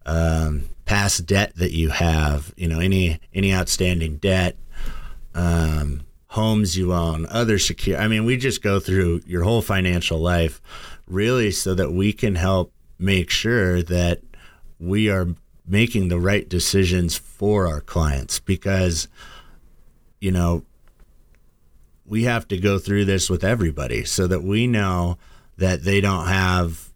um, 0.06 0.70
past 0.90 1.28
debt 1.28 1.56
that 1.58 1.72
you 1.72 1.90
have, 1.90 2.52
you 2.58 2.68
know, 2.68 2.80
any 2.80 3.20
any 3.32 3.54
outstanding 3.54 4.18
debt, 4.18 4.58
um, 5.36 6.02
homes 6.30 6.76
you 6.76 6.92
own, 6.92 7.28
other 7.28 7.60
secure. 7.60 8.00
I 8.00 8.08
mean, 8.08 8.26
we 8.26 8.38
just 8.38 8.64
go 8.64 8.80
through 8.80 9.22
your 9.28 9.44
whole 9.44 9.62
financial 9.62 10.18
life 10.18 10.60
really 11.06 11.52
so 11.52 11.76
that 11.76 11.92
we 11.92 12.12
can 12.12 12.34
help 12.34 12.74
make 12.98 13.30
sure 13.30 13.84
that 13.84 14.22
we 14.80 15.12
are 15.12 15.28
making 15.68 16.08
the 16.08 16.20
right 16.20 16.50
decisions 16.50 17.16
for 17.16 17.68
our 17.68 17.82
clients 17.82 18.40
because 18.40 19.08
you 20.20 20.32
know 20.32 20.66
we 22.04 22.24
have 22.24 22.48
to 22.48 22.58
go 22.58 22.80
through 22.80 23.06
this 23.06 23.30
with 23.30 23.44
everybody 23.44 24.04
so 24.04 24.26
that 24.26 24.42
we 24.42 24.66
know 24.66 25.20
that 25.56 25.84
they 25.84 26.02
don't 26.02 26.26
have 26.26 26.90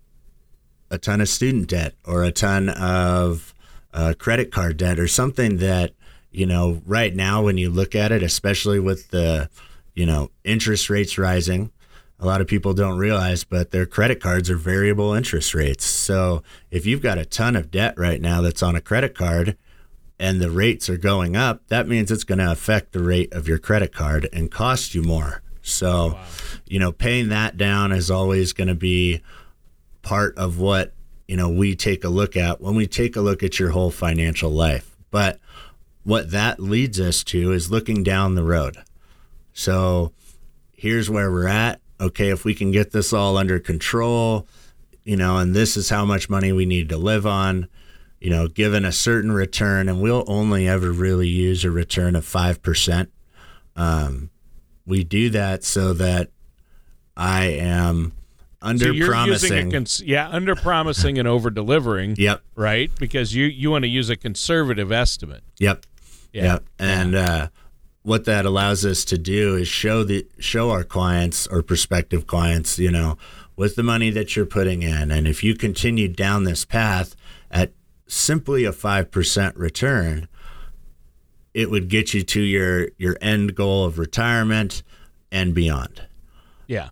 a 0.90 0.98
ton 0.98 1.22
of 1.22 1.30
student 1.30 1.68
debt 1.68 1.94
or 2.04 2.24
a 2.24 2.32
ton 2.32 2.70
of 2.70 3.53
uh, 3.94 4.14
credit 4.18 4.52
card 4.52 4.78
debt 4.78 5.00
or 5.00 5.08
something 5.08 5.58
that 5.58 5.94
you 6.34 6.48
know, 6.48 6.82
right 6.86 7.16
now 7.16 7.44
when 7.44 7.58
you 7.58 7.70
look 7.70 7.96
at 7.96 8.12
it, 8.12 8.24
especially 8.24 8.80
with 8.80 9.12
the, 9.12 9.50
you 9.94 10.06
know, 10.06 10.32
interest 10.44 10.90
rates 10.90 11.18
rising, 11.18 11.72
a 12.20 12.26
lot 12.26 12.42
of 12.42 12.48
people 12.48 12.74
don't 12.74 12.98
realize, 12.98 13.44
but 13.44 13.72
their 13.72 13.86
credit 13.86 14.20
cards 14.20 14.50
are 14.50 14.58
variable 14.58 15.14
interest 15.14 15.54
rates. 15.54 15.86
So 15.86 16.42
if 16.72 16.86
you've 16.86 17.02
got 17.02 17.20
a 17.20 17.26
ton 17.26 17.56
of 17.56 17.70
debt 17.70 17.94
right 17.98 18.20
now 18.20 18.42
that's 18.42 18.64
on 18.64 18.76
a 18.76 18.82
credit 18.82 19.16
card 19.16 19.58
and 20.20 20.42
the 20.42 20.50
rates 20.50 20.90
are 20.90 20.98
going 20.98 21.36
up, 21.36 21.68
that 21.68 21.88
means 21.88 22.10
it's 22.10 22.24
going 22.24 22.40
to 22.40 22.52
affect 22.52 22.94
the 22.94 23.04
rate 23.04 23.32
of 23.32 23.48
your 23.48 23.60
credit 23.60 23.94
card 23.94 24.28
and 24.34 24.50
cost 24.50 24.96
you 24.96 25.04
more. 25.04 25.44
So, 25.62 26.14
wow. 26.14 26.26
you 26.66 26.80
know, 26.80 26.92
paying 26.92 27.30
that 27.30 27.58
down 27.58 27.92
is 27.92 28.10
always 28.10 28.54
going 28.54 28.70
to 28.70 28.76
be 28.76 29.22
part 30.02 30.36
of 30.38 30.60
what, 30.60 30.94
you 31.34 31.38
know, 31.38 31.50
we 31.50 31.76
take 31.76 32.04
a 32.04 32.10
look 32.10 32.38
at 32.38 32.62
when 32.62 32.76
we 32.76 32.86
take 32.86 33.16
a 33.16 33.22
look 33.22 33.42
at 33.42 33.58
your 33.58 33.72
whole 33.72 33.90
financial 33.90 34.52
life. 34.52 34.96
But 35.10 35.40
what 36.04 36.30
that 36.30 36.60
leads 36.60 37.00
us 37.00 37.24
to 37.24 37.52
is 37.52 37.72
looking 37.72 38.04
down 38.04 38.36
the 38.36 38.44
road. 38.44 38.78
So 39.52 40.12
here's 40.74 41.10
where 41.10 41.32
we're 41.32 41.48
at. 41.48 41.82
Okay, 42.00 42.30
if 42.30 42.46
we 42.46 42.54
can 42.54 42.70
get 42.70 42.92
this 42.92 43.14
all 43.14 43.36
under 43.36 43.58
control, 43.58 44.48
you 45.06 45.18
know, 45.18 45.38
and 45.38 45.56
this 45.56 45.76
is 45.76 45.90
how 45.90 46.06
much 46.06 46.30
money 46.30 46.52
we 46.52 46.68
need 46.68 46.88
to 46.90 46.98
live 46.98 47.26
on, 47.26 47.68
you 48.22 48.30
know, 48.30 48.48
given 48.48 48.86
a 48.86 48.92
certain 48.92 49.32
return, 49.32 49.90
and 49.90 50.04
we'll 50.04 50.26
only 50.28 50.68
ever 50.68 50.92
really 50.92 51.30
use 51.30 51.66
a 51.66 51.72
return 51.72 52.16
of 52.16 52.24
5%. 52.24 53.08
Um, 53.76 54.30
we 54.86 55.04
do 55.04 55.32
that 55.32 55.64
so 55.64 55.94
that 55.94 56.30
I 57.18 57.46
am 57.46 58.14
under 58.64 58.94
so 58.94 59.06
promising. 59.06 59.72
Cons- 59.72 60.02
yeah, 60.02 60.30
under 60.30 60.56
promising 60.56 61.20
and 61.20 61.28
over 61.28 61.50
delivering. 61.50 62.16
Yep. 62.24 62.42
Right? 62.56 62.90
Because 62.98 63.36
you, 63.36 63.46
you 63.46 63.70
want 63.70 63.84
to 63.84 63.90
use 63.90 64.10
a 64.10 64.16
conservative 64.16 64.92
estimate. 64.92 65.44
Yep. 65.60 65.86
Yeah. 66.32 66.44
Yep. 66.44 66.64
And 66.80 67.16
uh, 67.16 67.48
what 68.04 68.26
that 68.26 68.46
allows 68.46 68.86
us 68.86 69.04
to 69.06 69.18
do 69.18 69.56
is 69.56 69.68
show 69.68 70.04
the 70.04 70.26
show 70.40 70.70
our 70.72 70.84
clients 70.84 71.48
or 71.48 71.62
prospective 71.62 72.28
clients, 72.28 72.80
you 72.80 72.92
know, 72.92 73.18
with 73.56 73.76
the 73.76 73.84
money 73.84 74.10
that 74.12 74.36
you're 74.36 74.46
putting 74.46 74.84
in, 74.84 75.12
and 75.12 75.28
if 75.28 75.44
you 75.44 75.56
continue 75.56 76.08
down 76.08 76.44
this 76.44 76.66
path 76.66 77.16
at 77.52 77.72
simply 78.08 78.64
a 78.64 78.72
five 78.72 79.12
percent 79.12 79.56
return, 79.58 80.28
it 81.54 81.70
would 81.70 81.88
get 81.90 82.14
you 82.14 82.24
to 82.24 82.42
your 82.42 82.90
your 82.98 83.18
end 83.22 83.56
goal 83.56 83.86
of 83.86 84.00
retirement 84.00 84.84
and 85.32 85.54
beyond. 85.54 86.04
Yeah. 86.68 86.90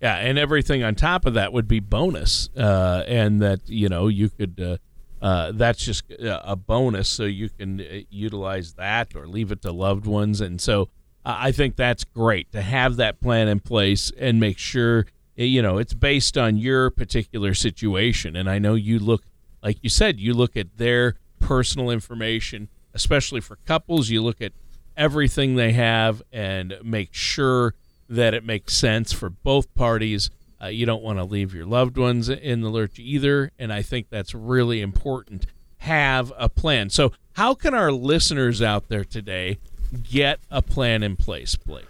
Yeah, 0.00 0.16
and 0.16 0.38
everything 0.38 0.82
on 0.82 0.94
top 0.94 1.24
of 1.24 1.34
that 1.34 1.52
would 1.52 1.66
be 1.66 1.80
bonus, 1.80 2.50
uh, 2.56 3.04
and 3.06 3.40
that 3.40 3.68
you 3.68 3.88
know 3.88 4.08
you 4.08 4.28
could 4.28 4.60
uh, 4.60 5.24
uh, 5.24 5.52
that's 5.54 5.84
just 5.84 6.04
a 6.20 6.54
bonus, 6.54 7.08
so 7.08 7.24
you 7.24 7.48
can 7.48 7.80
uh, 7.80 8.00
utilize 8.10 8.74
that 8.74 9.16
or 9.16 9.26
leave 9.26 9.50
it 9.50 9.62
to 9.62 9.72
loved 9.72 10.06
ones. 10.06 10.40
And 10.40 10.60
so 10.60 10.90
I 11.24 11.50
think 11.50 11.76
that's 11.76 12.04
great 12.04 12.52
to 12.52 12.60
have 12.60 12.96
that 12.96 13.20
plan 13.20 13.48
in 13.48 13.60
place 13.60 14.12
and 14.18 14.38
make 14.38 14.58
sure 14.58 15.06
you 15.34 15.62
know 15.62 15.78
it's 15.78 15.94
based 15.94 16.36
on 16.36 16.58
your 16.58 16.90
particular 16.90 17.54
situation. 17.54 18.36
And 18.36 18.50
I 18.50 18.58
know 18.58 18.74
you 18.74 18.98
look, 18.98 19.24
like 19.62 19.78
you 19.82 19.88
said, 19.88 20.20
you 20.20 20.34
look 20.34 20.56
at 20.56 20.76
their 20.76 21.14
personal 21.40 21.90
information, 21.90 22.68
especially 22.92 23.40
for 23.40 23.56
couples. 23.64 24.10
You 24.10 24.22
look 24.22 24.42
at 24.42 24.52
everything 24.94 25.56
they 25.56 25.72
have 25.72 26.22
and 26.32 26.74
make 26.82 27.14
sure 27.14 27.74
that 28.08 28.34
it 28.34 28.44
makes 28.44 28.74
sense 28.74 29.12
for 29.12 29.30
both 29.30 29.72
parties 29.74 30.30
uh, 30.62 30.68
you 30.68 30.86
don't 30.86 31.02
want 31.02 31.18
to 31.18 31.24
leave 31.24 31.52
your 31.54 31.66
loved 31.66 31.98
ones 31.98 32.28
in 32.28 32.60
the 32.60 32.70
lurch 32.70 32.96
either. 32.98 33.50
And 33.58 33.72
I 33.72 33.82
think 33.82 34.08
that's 34.08 34.32
really 34.34 34.80
important. 34.80 35.46
Have 35.78 36.32
a 36.38 36.48
plan. 36.48 36.90
So, 36.90 37.10
how 37.34 37.54
can 37.54 37.74
our 37.74 37.90
listeners 37.92 38.62
out 38.62 38.88
there 38.88 39.04
today 39.04 39.58
get 40.02 40.40
a 40.50 40.62
plan 40.62 41.02
in 41.02 41.16
place, 41.16 41.56
Blake? 41.56 41.84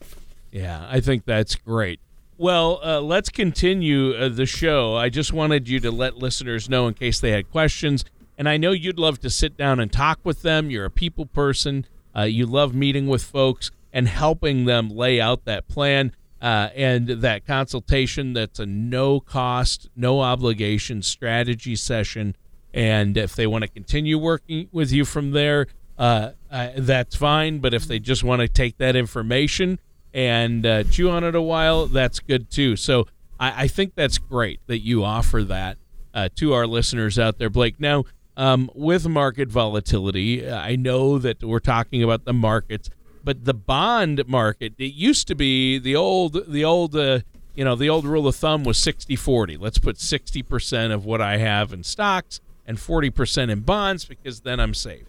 Yeah, 0.51 0.87
I 0.89 0.99
think 0.99 1.25
that's 1.25 1.53
great. 1.55 1.99
Well, 2.39 2.79
uh, 2.83 3.01
let's 3.01 3.29
continue 3.29 4.15
uh, 4.15 4.29
the 4.29 4.47
show. 4.47 4.95
I 4.95 5.09
just 5.09 5.31
wanted 5.31 5.69
you 5.69 5.79
to 5.79 5.91
let 5.91 6.17
listeners 6.17 6.67
know, 6.67 6.87
in 6.87 6.95
case 6.95 7.19
they 7.19 7.31
had 7.31 7.51
questions, 7.51 8.03
And 8.35 8.49
I 8.49 8.57
know 8.57 8.71
you'd 8.71 8.97
love 8.97 9.19
to 9.19 9.29
sit 9.29 9.55
down 9.57 9.79
and 9.79 9.93
talk 9.93 10.19
with 10.23 10.41
them. 10.41 10.71
You're 10.71 10.85
a 10.85 10.89
people 10.89 11.27
person. 11.27 11.85
Uh, 12.17 12.23
you 12.23 12.47
love 12.47 12.73
meeting 12.73 13.05
with 13.05 13.21
folks 13.21 13.69
and 13.93 14.07
helping 14.07 14.65
them 14.65 14.89
lay 14.89 15.21
out 15.21 15.45
that 15.45 15.67
plan 15.67 16.13
uh, 16.43 16.69
and 16.75 17.07
that 17.07 17.47
consultation. 17.47 18.33
That's 18.33 18.59
a 18.59 18.65
no 18.65 19.21
cost, 19.21 19.89
no 19.95 20.19
obligation 20.19 21.01
strategy 21.01 21.77
session. 21.77 22.35
And 22.73 23.15
if 23.15 23.33
they 23.35 23.47
want 23.47 23.63
to 23.63 23.69
continue 23.69 24.17
working 24.17 24.67
with 24.71 24.91
you 24.91 25.05
from 25.05 25.31
there, 25.31 25.67
uh, 25.97 26.31
uh, 26.51 26.71
that's 26.77 27.15
fine. 27.15 27.59
But 27.59 27.73
if 27.73 27.85
they 27.85 27.97
just 27.97 28.25
want 28.25 28.41
to 28.41 28.49
take 28.49 28.77
that 28.77 28.95
information 28.95 29.79
and 30.13 30.65
uh, 30.65 30.83
chew 30.83 31.09
on 31.09 31.23
it 31.23 31.33
a 31.33 31.41
while, 31.41 31.85
that's 31.85 32.19
good 32.19 32.51
too. 32.51 32.75
So 32.75 33.07
I, 33.39 33.63
I 33.63 33.67
think 33.69 33.95
that's 33.95 34.17
great 34.17 34.59
that 34.67 34.79
you 34.79 35.03
offer 35.03 35.43
that 35.45 35.77
uh, 36.13 36.27
to 36.35 36.53
our 36.53 36.67
listeners 36.67 37.17
out 37.17 37.37
there, 37.37 37.49
Blake. 37.49 37.79
Now, 37.79 38.03
um, 38.35 38.69
with 38.73 39.07
market 39.07 39.47
volatility, 39.47 40.49
I 40.49 40.75
know 40.75 41.19
that 41.19 41.41
we're 41.41 41.59
talking 41.59 42.03
about 42.03 42.25
the 42.25 42.33
markets, 42.33 42.89
but 43.23 43.45
the 43.45 43.53
bond 43.53 44.27
market 44.27 44.73
it 44.77 44.93
used 44.93 45.27
to 45.27 45.35
be 45.35 45.77
the 45.79 45.95
old 45.95 46.45
the 46.47 46.63
old 46.63 46.95
uh, 46.95 47.19
you 47.55 47.63
know 47.63 47.75
the 47.75 47.89
old 47.89 48.05
rule 48.05 48.27
of 48.27 48.35
thumb 48.35 48.63
was 48.63 48.77
60-40 48.77 49.59
let's 49.59 49.77
put 49.77 49.97
60% 49.97 50.91
of 50.91 51.05
what 51.05 51.21
i 51.21 51.37
have 51.37 51.71
in 51.73 51.83
stocks 51.83 52.39
and 52.65 52.77
40% 52.77 53.49
in 53.49 53.61
bonds 53.61 54.05
because 54.05 54.41
then 54.41 54.59
i'm 54.59 54.73
safe. 54.73 55.05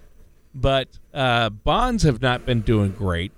But 0.54 0.88
uh, 1.12 1.50
bonds 1.50 2.04
have 2.04 2.22
not 2.22 2.46
been 2.46 2.60
doing 2.60 2.92
great. 2.92 3.32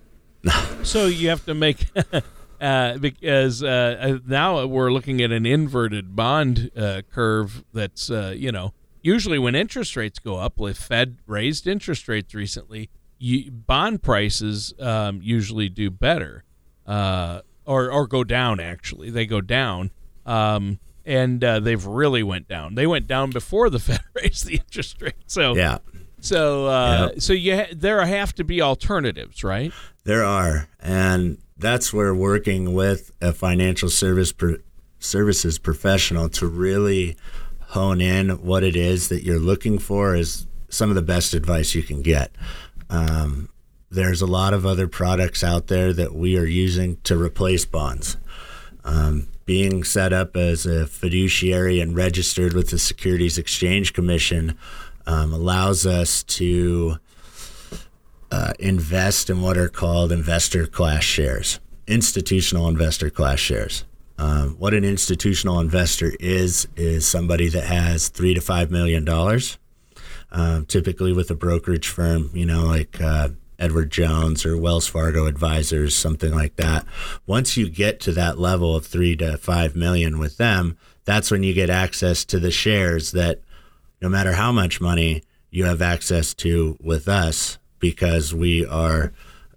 So 0.83 1.06
you 1.06 1.30
have 1.30 1.45
to 1.47 1.54
make 1.54 1.88
uh, 2.61 2.99
because 2.99 3.64
uh, 3.64 3.97
uh, 4.00 4.18
now 4.25 4.64
we're 4.64 4.92
looking 4.92 5.21
at 5.21 5.33
an 5.33 5.45
inverted 5.45 6.14
bond 6.14 6.71
uh, 6.76 7.02
curve 7.11 7.64
that's 7.73 8.09
you 8.09 8.52
know 8.52 8.73
usually 9.02 9.40
when 9.40 9.56
interest 9.56 9.97
rates 9.97 10.21
go 10.21 10.37
up 10.37 10.54
the 10.59 10.75
fed 10.75 11.16
raised 11.26 11.66
interest 11.66 12.06
rates 12.06 12.33
recently 12.33 12.88
you, 13.19 13.51
bond 13.51 14.03
prices 14.03 14.75
um, 14.81 15.21
usually 15.23 15.69
do 15.69 15.91
better, 15.91 16.45
uh, 16.87 17.41
or 17.65 17.91
or 17.91 18.07
go 18.07 18.25
down. 18.25 18.61
Actually, 18.61 19.11
they 19.11 19.27
go 19.27 19.41
down, 19.41 19.91
um, 20.25 20.79
and 21.05 21.43
uh, 21.43 21.61
they've 21.61 21.85
really 21.85 22.23
went 22.23 22.49
down. 22.49 22.75
They 22.75 22.87
went 22.87 23.07
down 23.07 23.31
before 23.31 23.71
the 23.71 23.79
Fed 23.81 24.01
raised 24.15 24.47
the 24.47 24.57
interest 24.57 25.01
rate. 25.01 25.15
So 25.27 25.55
yeah. 25.55 25.79
So 26.21 26.67
uh, 26.67 27.11
yep. 27.13 27.21
so 27.21 27.33
you 27.33 27.57
ha- 27.57 27.73
there 27.73 28.05
have 28.05 28.35
to 28.35 28.45
be 28.45 28.61
alternatives, 28.61 29.45
right? 29.45 29.73
There 30.05 30.25
are, 30.25 30.69
and 30.81 31.39
that's 31.57 31.93
where 31.93 32.15
working 32.15 32.75
with 32.75 33.13
a 33.21 33.33
financial 33.33 33.89
service 33.89 34.33
pro- 34.33 34.57
services 34.99 35.59
professional 35.59 36.29
to 36.31 36.47
really 36.47 37.17
hone 37.69 38.01
in 38.01 38.31
what 38.43 38.63
it 38.63 38.77
is 38.77 39.09
that 39.09 39.25
you're 39.25 39.39
looking 39.39 39.79
for 39.79 40.15
is 40.15 40.47
some 40.69 40.91
of 40.91 40.97
the 40.97 41.03
best 41.03 41.35
advice 41.35 41.75
you 41.75 41.83
can 41.83 42.03
get. 42.03 42.33
Um, 42.90 43.49
there's 43.90 44.23
a 44.23 44.26
lot 44.26 44.52
of 44.52 44.66
other 44.66 44.88
products 44.88 45.43
out 45.43 45.69
there 45.69 45.93
that 45.93 46.14
we 46.14 46.37
are 46.37 46.45
using 46.45 46.99
to 47.05 47.21
replace 47.21 47.64
bonds. 47.64 48.16
Um, 48.85 49.28
being 49.45 49.85
set 49.85 50.12
up 50.12 50.37
as 50.37 50.66
a 50.66 50.87
fiduciary 50.87 51.81
and 51.81 51.97
registered 51.97 52.52
with 52.52 52.71
the 52.71 52.78
Securities 52.78 53.38
Exchange 53.38 53.93
Commission 53.93 54.59
um, 55.07 55.33
allows 55.33 55.87
us 55.87 56.25
to 56.25 56.97
uh, 58.31 58.52
invest 58.59 59.31
in 59.31 59.40
what 59.40 59.57
are 59.57 59.69
called 59.69 60.11
investor 60.11 60.66
class 60.66 61.05
shares, 61.05 61.61
institutional 61.87 62.69
investor 62.69 63.09
class 63.09 63.38
shares. 63.38 63.85
Um, 64.19 64.57
what 64.59 64.75
an 64.75 64.85
institutional 64.85 65.61
investor 65.61 66.12
is 66.19 66.66
is 66.75 67.07
somebody 67.07 67.49
that 67.49 67.64
has 67.64 68.09
three 68.09 68.35
to 68.35 68.40
five 68.40 68.71
million 68.71 69.05
dollars 69.05 69.59
um, 70.33 70.66
typically 70.66 71.12
with 71.12 71.30
a 71.30 71.35
brokerage 71.35 71.88
firm, 71.88 72.30
you 72.35 72.47
know, 72.47 72.64
like 72.64 73.00
uh, 73.00 73.30
Edward 73.59 73.90
Jones 73.90 74.45
or 74.45 74.56
Wells 74.56 74.87
Fargo 74.87 75.26
Advisors, 75.26 75.95
something 75.95 76.35
like 76.35 76.56
that. 76.56 76.85
Once 77.26 77.56
you 77.56 77.68
get 77.68 78.00
to 78.00 78.12
that 78.12 78.38
level 78.38 78.76
of 78.76 78.86
three 78.86 79.17
to 79.17 79.36
five 79.39 79.75
million 79.75 80.19
with 80.19 80.36
them, 80.36 80.76
that's 81.04 81.30
when 81.30 81.43
you 81.43 81.54
get 81.54 81.71
access 81.71 82.25
to 82.26 82.39
the 82.39 82.50
shares 82.50 83.12
that 83.12 83.41
no 84.02 84.08
matter 84.08 84.32
how 84.32 84.52
much 84.52 84.80
money 84.80 85.23
you 85.50 85.65
have 85.65 85.80
access 85.80 86.34
to 86.34 86.76
with 86.82 87.08
us 87.08 87.58
because 87.78 88.34
we 88.34 88.67
are 88.67 89.12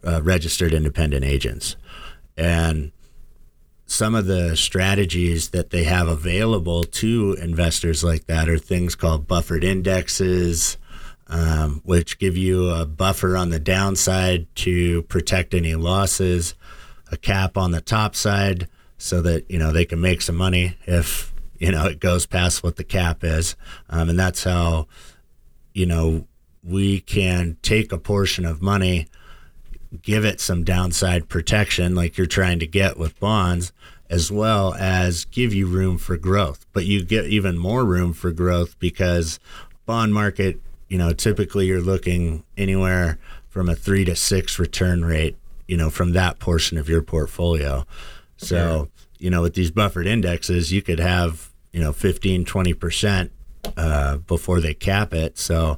uh, 0.05 0.21
registered 0.21 0.73
independent 0.73 1.25
agents. 1.25 1.75
And 2.38 2.91
some 3.89 4.13
of 4.13 4.28
the 4.28 4.56
strategies 4.56 5.49
that 5.49 5.71
they 5.71 5.84
have 5.84 6.08
available 6.08 6.84
to 6.84 7.36
investors 7.41 8.04
like 8.04 8.28
that 8.28 8.47
are 8.47 8.60
things 8.60 8.93
called 8.93 9.28
buffered 9.28 9.63
indexes, 9.63 10.78
um, 11.28 11.82
which 11.84 12.19
give 12.19 12.38
you 12.38 12.69
a 12.69 12.86
buffer 12.86 13.36
on 13.36 13.49
the 13.49 13.60
downside 13.60 14.45
to 14.56 15.02
protect 15.04 15.56
any 15.56 15.73
losses, 15.73 16.54
a 17.12 17.17
cap 17.17 17.58
on 17.58 17.71
the 17.71 17.82
top 17.82 18.15
side 18.15 18.67
so 18.99 19.21
that 19.21 19.49
you 19.49 19.58
know 19.58 19.71
they 19.71 19.86
can 19.86 19.99
make 19.99 20.21
some 20.21 20.36
money 20.36 20.78
if 20.86 21.34
you 21.58 21.71
know 21.71 21.86
it 21.86 21.99
goes 21.99 22.28
past 22.28 22.62
what 22.62 22.75
the 22.75 22.84
cap 22.84 23.23
is, 23.23 23.56
um, 23.89 24.10
and 24.10 24.19
that's 24.19 24.43
how 24.43 24.88
you 25.73 25.88
know 25.88 26.28
we 26.63 26.99
can 26.99 27.58
take 27.63 27.91
a 27.91 27.97
portion 27.97 28.45
of 28.45 28.62
money 28.62 29.08
give 30.02 30.25
it 30.25 30.39
some 30.39 30.63
downside 30.63 31.30
protection 31.30 31.95
like 31.95 32.17
you're 32.17 32.28
trying 32.28 32.60
to 32.60 32.67
get 32.67 32.97
with 32.97 33.19
bonds 33.19 33.71
as 34.10 34.32
well 34.32 34.73
as 34.75 35.25
give 35.25 35.54
you 35.54 35.67
room 35.67 35.97
for 35.97 36.17
growth. 36.17 36.65
But 36.73 36.86
you 36.86 37.04
get 37.04 37.25
even 37.25 37.58
more 37.58 37.86
room 37.86 38.13
for 38.13 38.32
growth 38.32 38.78
because 38.80 39.39
bond 39.86 40.13
market 40.13 40.60
you 40.88 40.97
know 40.97 41.13
typically 41.13 41.65
you're 41.65 41.82
looking 41.82 42.43
anywhere 42.58 43.17
from 43.49 43.69
a 43.69 43.75
3 43.75 44.06
to 44.06 44.15
6 44.15 44.60
return 44.60 45.04
rate 45.04 45.36
you 45.67 45.75
know 45.75 45.89
from 45.89 46.13
that 46.13 46.39
portion 46.39 46.78
of 46.78 46.89
your 46.89 47.02
portfolio. 47.02 47.86
So 48.38 48.89
you 49.17 49.30
know 49.30 49.41
with 49.41 49.54
these 49.54 49.71
buffered 49.71 50.08
indexes 50.08 50.71
you 50.71 50.82
could 50.82 50.99
have 50.99 51.49
you 51.71 51.80
know 51.80 51.93
15 51.93 52.45
20% 52.45 53.30
uh, 53.78 54.17
before 54.17 54.60
they 54.60 54.73
cap 54.73 55.13
it. 55.13 55.38
So 55.38 55.78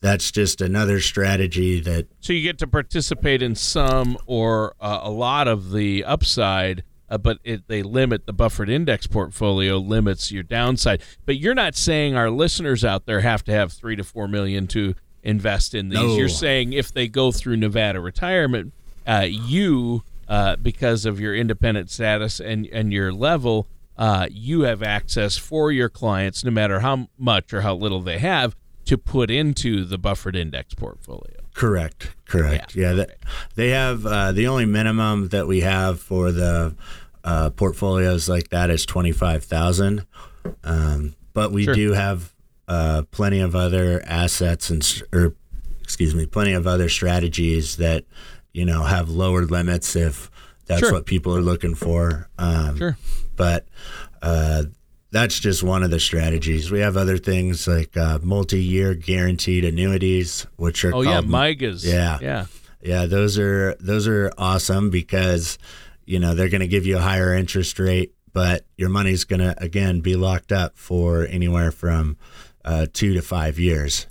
that's 0.00 0.30
just 0.30 0.60
another 0.60 1.00
strategy 1.00 1.80
that. 1.80 2.06
So 2.20 2.32
you 2.32 2.42
get 2.42 2.58
to 2.58 2.66
participate 2.66 3.42
in 3.42 3.54
some 3.54 4.16
or 4.26 4.74
uh, 4.80 5.00
a 5.02 5.10
lot 5.10 5.48
of 5.48 5.72
the 5.72 6.04
upside, 6.04 6.84
uh, 7.08 7.18
but 7.18 7.38
it, 7.44 7.66
they 7.68 7.82
limit 7.82 8.26
the 8.26 8.32
buffered 8.32 8.70
index 8.70 9.06
portfolio 9.06 9.78
limits 9.78 10.30
your 10.30 10.42
downside. 10.42 11.02
But 11.26 11.36
you're 11.36 11.54
not 11.54 11.74
saying 11.74 12.14
our 12.16 12.30
listeners 12.30 12.84
out 12.84 13.06
there 13.06 13.20
have 13.20 13.44
to 13.44 13.52
have 13.52 13.72
three 13.72 13.96
to 13.96 14.04
four 14.04 14.28
million 14.28 14.66
to 14.68 14.94
invest 15.22 15.74
in 15.74 15.88
these. 15.88 15.98
No. 15.98 16.16
You're 16.16 16.28
saying 16.28 16.72
if 16.72 16.92
they 16.92 17.08
go 17.08 17.32
through 17.32 17.56
Nevada 17.56 18.00
retirement, 18.00 18.72
uh, 19.06 19.26
you 19.28 20.04
uh, 20.28 20.56
because 20.56 21.06
of 21.06 21.18
your 21.18 21.34
independent 21.34 21.90
status 21.90 22.40
and 22.40 22.66
and 22.66 22.92
your 22.92 23.12
level. 23.12 23.66
Uh, 23.96 24.28
you 24.30 24.60
have 24.60 24.80
access 24.80 25.36
for 25.36 25.72
your 25.72 25.88
clients, 25.88 26.44
no 26.44 26.52
matter 26.52 26.78
how 26.78 27.08
much 27.18 27.52
or 27.52 27.62
how 27.62 27.74
little 27.74 28.00
they 28.00 28.18
have, 28.18 28.54
to 28.88 28.96
put 28.96 29.30
into 29.30 29.84
the 29.84 29.98
buffered 29.98 30.34
index 30.34 30.72
portfolio. 30.72 31.36
Correct. 31.52 32.14
Correct. 32.24 32.74
Yeah. 32.74 32.92
yeah 32.92 33.04
they 33.54 33.68
have 33.70 34.06
uh, 34.06 34.32
the 34.32 34.46
only 34.46 34.64
minimum 34.64 35.28
that 35.28 35.46
we 35.46 35.60
have 35.60 36.00
for 36.00 36.32
the 36.32 36.74
uh, 37.22 37.50
portfolios 37.50 38.28
like 38.30 38.48
that 38.48 38.70
is 38.70 38.86
twenty 38.86 39.12
five 39.12 39.44
thousand, 39.44 40.06
um, 40.64 41.14
but 41.34 41.52
we 41.52 41.64
sure. 41.64 41.74
do 41.74 41.92
have 41.92 42.32
uh, 42.66 43.02
plenty 43.10 43.40
of 43.40 43.54
other 43.54 44.02
assets 44.06 44.70
and 44.70 45.02
or 45.12 45.34
excuse 45.82 46.14
me, 46.14 46.24
plenty 46.24 46.52
of 46.52 46.66
other 46.66 46.88
strategies 46.88 47.76
that 47.76 48.04
you 48.52 48.64
know 48.64 48.84
have 48.84 49.10
lower 49.10 49.44
limits 49.44 49.96
if 49.96 50.30
that's 50.64 50.80
sure. 50.80 50.92
what 50.92 51.04
people 51.04 51.36
are 51.36 51.42
looking 51.42 51.74
for. 51.74 52.28
Um, 52.38 52.78
sure. 52.78 52.96
But 53.36 53.66
uh, 54.22 54.64
that's 55.10 55.40
just 55.40 55.62
one 55.62 55.82
of 55.82 55.90
the 55.90 56.00
strategies. 56.00 56.70
We 56.70 56.80
have 56.80 56.96
other 56.96 57.18
things 57.18 57.66
like 57.66 57.96
uh, 57.96 58.18
multi-year 58.22 58.94
guaranteed 58.94 59.64
annuities, 59.64 60.46
which 60.56 60.84
are 60.84 60.88
oh 60.88 61.02
called, 61.02 61.06
yeah, 61.06 61.20
MYGAs. 61.20 61.84
Yeah, 61.84 62.18
yeah, 62.20 62.46
yeah. 62.82 63.06
Those 63.06 63.38
are 63.38 63.74
those 63.80 64.06
are 64.06 64.30
awesome 64.36 64.90
because 64.90 65.58
you 66.04 66.18
know 66.18 66.34
they're 66.34 66.50
going 66.50 66.60
to 66.60 66.68
give 66.68 66.86
you 66.86 66.98
a 66.98 67.00
higher 67.00 67.34
interest 67.34 67.78
rate, 67.78 68.14
but 68.32 68.66
your 68.76 68.90
money's 68.90 69.24
going 69.24 69.40
to 69.40 69.54
again 69.62 70.00
be 70.00 70.14
locked 70.14 70.52
up 70.52 70.76
for 70.76 71.26
anywhere 71.26 71.70
from 71.70 72.18
uh, 72.64 72.86
two 72.92 73.14
to 73.14 73.22
five 73.22 73.58
years. 73.58 74.06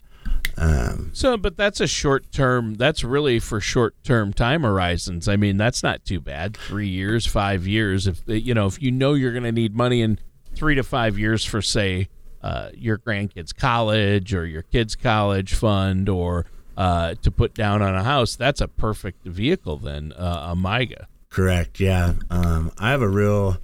Um, 0.59 1.11
so, 1.13 1.37
but 1.37 1.55
that's 1.55 1.79
a 1.79 1.85
short 1.85 2.31
term. 2.31 2.73
That's 2.75 3.03
really 3.03 3.39
for 3.39 3.61
short 3.61 3.95
term 4.03 4.33
time 4.33 4.63
horizons. 4.63 5.27
I 5.27 5.35
mean, 5.35 5.57
that's 5.57 5.83
not 5.83 6.03
too 6.03 6.19
bad. 6.19 6.57
Three 6.57 6.87
years, 6.87 7.27
five 7.27 7.67
years. 7.67 8.07
If 8.07 8.21
you 8.25 8.55
know, 8.55 8.65
if 8.65 8.81
you 8.81 8.91
know 8.91 9.13
you're 9.13 9.33
going 9.33 9.43
to 9.43 9.51
need 9.51 9.75
money 9.75 10.01
in 10.01 10.17
three 10.57 10.75
to 10.75 10.83
five 10.83 11.17
years 11.17 11.45
for, 11.45 11.61
say, 11.61 12.09
uh, 12.41 12.69
your 12.73 12.97
grandkids' 12.97 13.55
college 13.55 14.33
or 14.33 14.45
your 14.45 14.63
kids' 14.63 14.95
college 14.95 15.53
fund 15.53 16.09
or 16.09 16.45
uh, 16.75 17.15
to 17.21 17.31
put 17.31 17.53
down 17.53 17.81
on 17.81 17.95
a 17.95 18.03
house, 18.03 18.35
that's 18.35 18.61
a 18.61 18.67
perfect 18.67 19.25
vehicle 19.25 19.77
then, 19.77 20.13
uh, 20.13 20.51
a 20.51 20.55
MYGA. 20.55 21.05
Correct. 21.29 21.79
Yeah. 21.79 22.13
Um, 22.29 22.71
I 22.77 22.91
have 22.91 23.01
a 23.01 23.09
real 23.09 23.57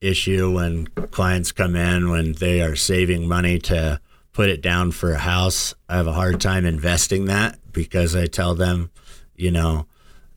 issue 0.00 0.52
when 0.52 0.86
clients 0.86 1.52
come 1.52 1.76
in 1.76 2.10
when 2.10 2.32
they 2.32 2.60
are 2.60 2.76
saving 2.76 3.26
money 3.26 3.58
to 3.58 4.00
put 4.36 4.50
it 4.50 4.60
down 4.60 4.92
for 4.92 5.12
a 5.12 5.18
house, 5.18 5.74
I 5.88 5.96
have 5.96 6.06
a 6.06 6.12
hard 6.12 6.42
time 6.42 6.66
investing 6.66 7.24
that 7.24 7.58
because 7.72 8.14
I 8.14 8.26
tell 8.26 8.54
them, 8.54 8.90
you 9.34 9.50
know, 9.50 9.86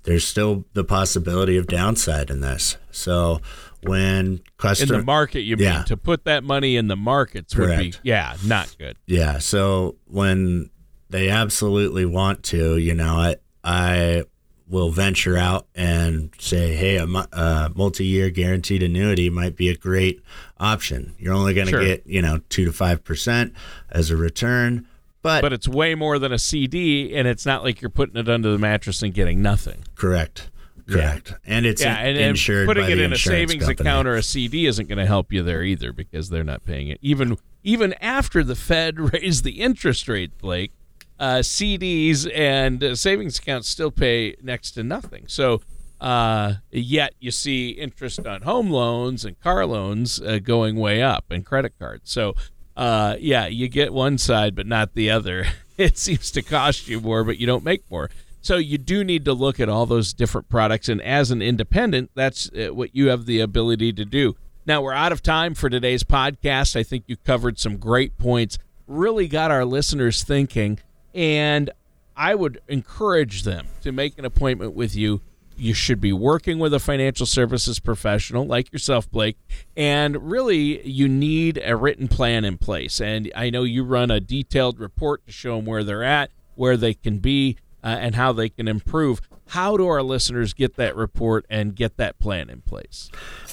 there's 0.03 0.25
still 0.25 0.63
the 0.71 0.85
possibility 0.85 1.57
of 1.57 1.67
downside 1.67 2.29
in 2.29 2.39
this. 2.39 2.77
So 2.91 3.41
when 3.83 4.41
customer 4.57 4.95
in 4.95 4.99
the 5.01 5.05
market, 5.05 5.41
you 5.41 5.55
Yeah. 5.57 5.77
mean 5.77 5.85
to 5.85 5.97
put 5.97 6.25
that 6.25 6.43
money 6.43 6.75
in 6.75 6.87
the 6.87 6.95
markets 6.95 7.55
would 7.55 7.77
be 7.79 7.93
yeah, 8.03 8.35
not 8.45 8.75
good. 8.77 8.97
Yeah. 9.07 9.39
So 9.39 9.95
when 10.05 10.69
they 11.09 11.29
absolutely 11.29 12.05
want 12.05 12.43
to, 12.43 12.77
you 12.77 12.93
know, 12.93 13.15
I 13.15 13.35
I 13.63 14.23
will 14.67 14.91
venture 14.91 15.35
out 15.35 15.65
and 15.73 16.31
say, 16.37 16.75
hey, 16.75 16.97
a, 16.97 17.05
a 17.05 17.71
multi-year 17.75 18.29
guaranteed 18.29 18.83
annuity 18.83 19.27
might 19.29 19.55
be 19.55 19.67
a 19.69 19.75
great 19.75 20.21
option. 20.59 21.15
You're 21.17 21.33
only 21.33 21.55
going 21.55 21.65
to 21.67 21.71
Sure. 21.71 21.83
get, 21.83 22.05
you 22.05 22.21
know, 22.21 22.41
two 22.49 22.65
to 22.65 22.71
five 22.71 23.03
percent 23.03 23.53
as 23.89 24.11
a 24.11 24.15
return, 24.17 24.85
but, 25.23 25.41
But 25.41 25.53
it's 25.53 25.67
way 25.67 25.95
more 25.95 26.19
than 26.19 26.31
a 26.31 26.37
CD, 26.37 27.15
and 27.15 27.27
it's 27.27 27.45
not 27.47 27.63
like 27.63 27.81
you're 27.81 27.89
putting 27.89 28.15
it 28.15 28.29
under 28.29 28.51
the 28.51 28.59
mattress 28.59 29.01
and 29.01 29.11
getting 29.13 29.41
nothing. 29.41 29.83
correct, 29.95 30.49
correct, 30.93 31.33
and 31.45 31.65
it's 31.65 31.81
yeah, 31.81 31.95
and, 31.95 32.17
and 32.17 32.27
insured 32.31 32.67
putting 32.67 32.85
by 32.85 32.91
it 32.91 32.95
the 32.95 33.03
in 33.03 33.13
a 33.13 33.17
savings 33.17 33.65
company. 33.65 33.89
account 33.89 34.07
or 34.07 34.15
a 34.15 34.23
CD 34.23 34.65
isn't 34.65 34.87
going 34.87 34.97
to 34.97 35.05
help 35.05 35.31
you 35.31 35.43
there 35.43 35.63
either 35.63 35.91
because 35.93 36.29
they're 36.29 36.43
not 36.43 36.63
paying 36.65 36.87
it. 36.89 36.99
Even 37.01 37.37
even 37.63 37.93
after 38.01 38.43
the 38.43 38.55
Fed 38.55 38.99
raised 39.13 39.43
the 39.43 39.61
interest 39.61 40.07
rate, 40.07 40.37
Blake, 40.37 40.71
uh, 41.19 41.37
CDs 41.37 42.29
and 42.33 42.83
uh, 42.83 42.95
savings 42.95 43.39
accounts 43.39 43.67
still 43.69 43.91
pay 43.91 44.35
next 44.41 44.71
to 44.71 44.83
nothing. 44.83 45.25
So. 45.27 45.61
Uh, 46.01 46.53
yet 46.71 47.13
you 47.19 47.29
see 47.29 47.71
interest 47.71 48.25
on 48.25 48.43
home 48.43 48.69
loans 48.71 49.25
and 49.25 49.37
car 49.41 49.65
loans 49.65 50.21
uh, 50.21 50.39
going 50.41 50.77
way 50.77 51.03
up 51.03 51.25
and 51.29 51.45
credit 51.45 51.73
cards. 51.77 52.09
So, 52.09 52.35
uh, 52.77 53.17
yeah, 53.19 53.47
you 53.47 53.67
get 53.67 53.91
one 53.91 54.17
side 54.17 54.55
but 54.55 54.65
not 54.65 54.93
the 54.93 55.09
other. 55.09 55.45
It 55.77 55.97
seems 55.97 56.29
to 56.31 56.41
cost 56.41 56.89
you 56.89 56.99
more, 56.99 57.23
but 57.23 57.37
you 57.37 57.47
don't 57.47 57.63
make 57.63 57.89
more. 57.89 58.09
So 58.41 58.57
you 58.57 58.77
do 58.77 59.03
need 59.03 59.25
to 59.25 59.33
look 59.33 59.59
at 59.59 59.69
all 59.69 59.85
those 59.85 60.13
different 60.13 60.49
products, 60.49 60.87
and 60.87 61.01
as 61.01 61.29
an 61.31 61.41
independent, 61.41 62.11
that's 62.15 62.49
uh, 62.53 62.73
what 62.73 62.95
you 62.95 63.09
have 63.09 63.25
the 63.25 63.41
ability 63.41 63.93
to 63.93 64.05
do. 64.05 64.35
Now 64.65 64.81
we're 64.81 64.93
out 64.93 65.11
of 65.11 65.21
time 65.21 65.55
for 65.55 65.69
today's 65.69 66.03
podcast. 66.03 66.75
I 66.75 66.83
think 66.83 67.03
you 67.07 67.17
covered 67.17 67.59
some 67.59 67.77
great 67.77 68.17
points, 68.17 68.57
really 68.87 69.27
got 69.27 69.51
our 69.51 69.65
listeners 69.65 70.23
thinking, 70.23 70.79
and 71.13 71.69
I 72.15 72.35
would 72.35 72.61
encourage 72.67 73.43
them 73.43 73.67
to 73.81 73.91
make 73.91 74.17
an 74.17 74.25
appointment 74.25 74.73
with 74.73 74.95
you. 74.95 75.21
You 75.57 75.73
should 75.73 75.99
be 75.99 76.13
working 76.13 76.59
with 76.59 76.73
a 76.73 76.79
financial 76.79 77.25
services 77.25 77.79
professional 77.79 78.45
like 78.45 78.71
yourself, 78.71 79.11
Blake, 79.11 79.37
and 79.75 80.31
really 80.31 80.87
you 80.87 81.09
need 81.09 81.61
a 81.63 81.75
written 81.75 82.07
plan 82.07 82.45
in 82.45 82.57
place. 82.57 83.01
And 83.01 83.29
I 83.35 83.49
know 83.49 83.63
you 83.63 83.83
run 83.83 84.11
a 84.11 84.21
detailed 84.21 84.79
report 84.79 85.25
to 85.25 85.33
show 85.33 85.57
them 85.57 85.65
where 85.65 85.83
they're 85.83 86.03
at, 86.03 86.31
where 86.55 86.77
they 86.77 86.93
can 86.93 87.17
be, 87.17 87.57
uh, 87.83 87.87
and 87.87 88.15
how 88.15 88.31
they 88.33 88.49
can 88.49 88.67
improve. 88.67 89.21
How 89.47 89.77
do 89.77 89.87
our 89.87 90.03
listeners 90.03 90.53
get 90.53 90.75
that 90.75 90.95
report 90.95 91.45
and 91.49 91.75
get 91.75 91.97
that 91.97 92.19
plan 92.19 92.49
in 92.49 92.61
place? 92.61 93.09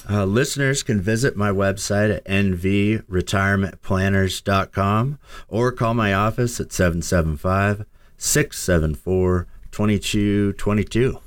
Uh, 0.09 0.23
listeners 0.25 0.83
can 0.83 1.01
visit 1.01 1.35
my 1.35 1.49
website 1.49 2.15
at 2.15 2.23
nvretirementplanners.com 2.25 5.19
or 5.47 5.71
call 5.71 5.93
my 5.95 6.13
office 6.13 6.59
at 6.59 6.71
775 6.71 7.85
674 8.17 9.47
2222. 9.71 11.19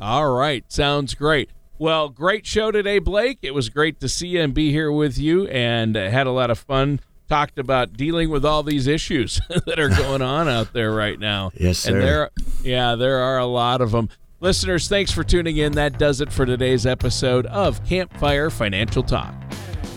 All 0.00 0.32
right, 0.32 0.64
sounds 0.72 1.14
great. 1.14 1.50
Well, 1.78 2.08
great 2.10 2.46
show 2.46 2.70
today, 2.70 2.98
Blake. 2.98 3.38
It 3.42 3.54
was 3.54 3.70
great 3.70 4.00
to 4.00 4.08
see 4.08 4.28
you 4.28 4.42
and 4.42 4.52
be 4.52 4.70
here 4.70 4.92
with 4.92 5.16
you, 5.18 5.46
and 5.46 5.96
uh, 5.96 6.10
had 6.10 6.26
a 6.26 6.30
lot 6.30 6.50
of 6.50 6.58
fun. 6.58 7.00
Talked 7.30 7.60
about 7.60 7.92
dealing 7.92 8.28
with 8.28 8.44
all 8.44 8.62
these 8.64 8.86
issues 8.88 9.40
that 9.66 9.78
are 9.78 9.88
going 9.88 10.20
on 10.20 10.48
out 10.48 10.72
there 10.72 10.92
right 10.92 11.18
now. 11.18 11.52
Yes, 11.60 11.86
And 11.86 11.94
sir. 11.94 12.00
there, 12.00 12.30
yeah, 12.64 12.96
there 12.96 13.18
are 13.20 13.38
a 13.38 13.46
lot 13.46 13.80
of 13.80 13.92
them. 13.92 14.08
Listeners, 14.40 14.88
thanks 14.88 15.12
for 15.12 15.22
tuning 15.22 15.56
in. 15.58 15.72
That 15.72 15.96
does 15.98 16.20
it 16.20 16.32
for 16.32 16.44
today's 16.44 16.86
episode 16.86 17.46
of 17.46 17.84
Campfire 17.86 18.50
Financial 18.50 19.02
Talk. 19.04 19.32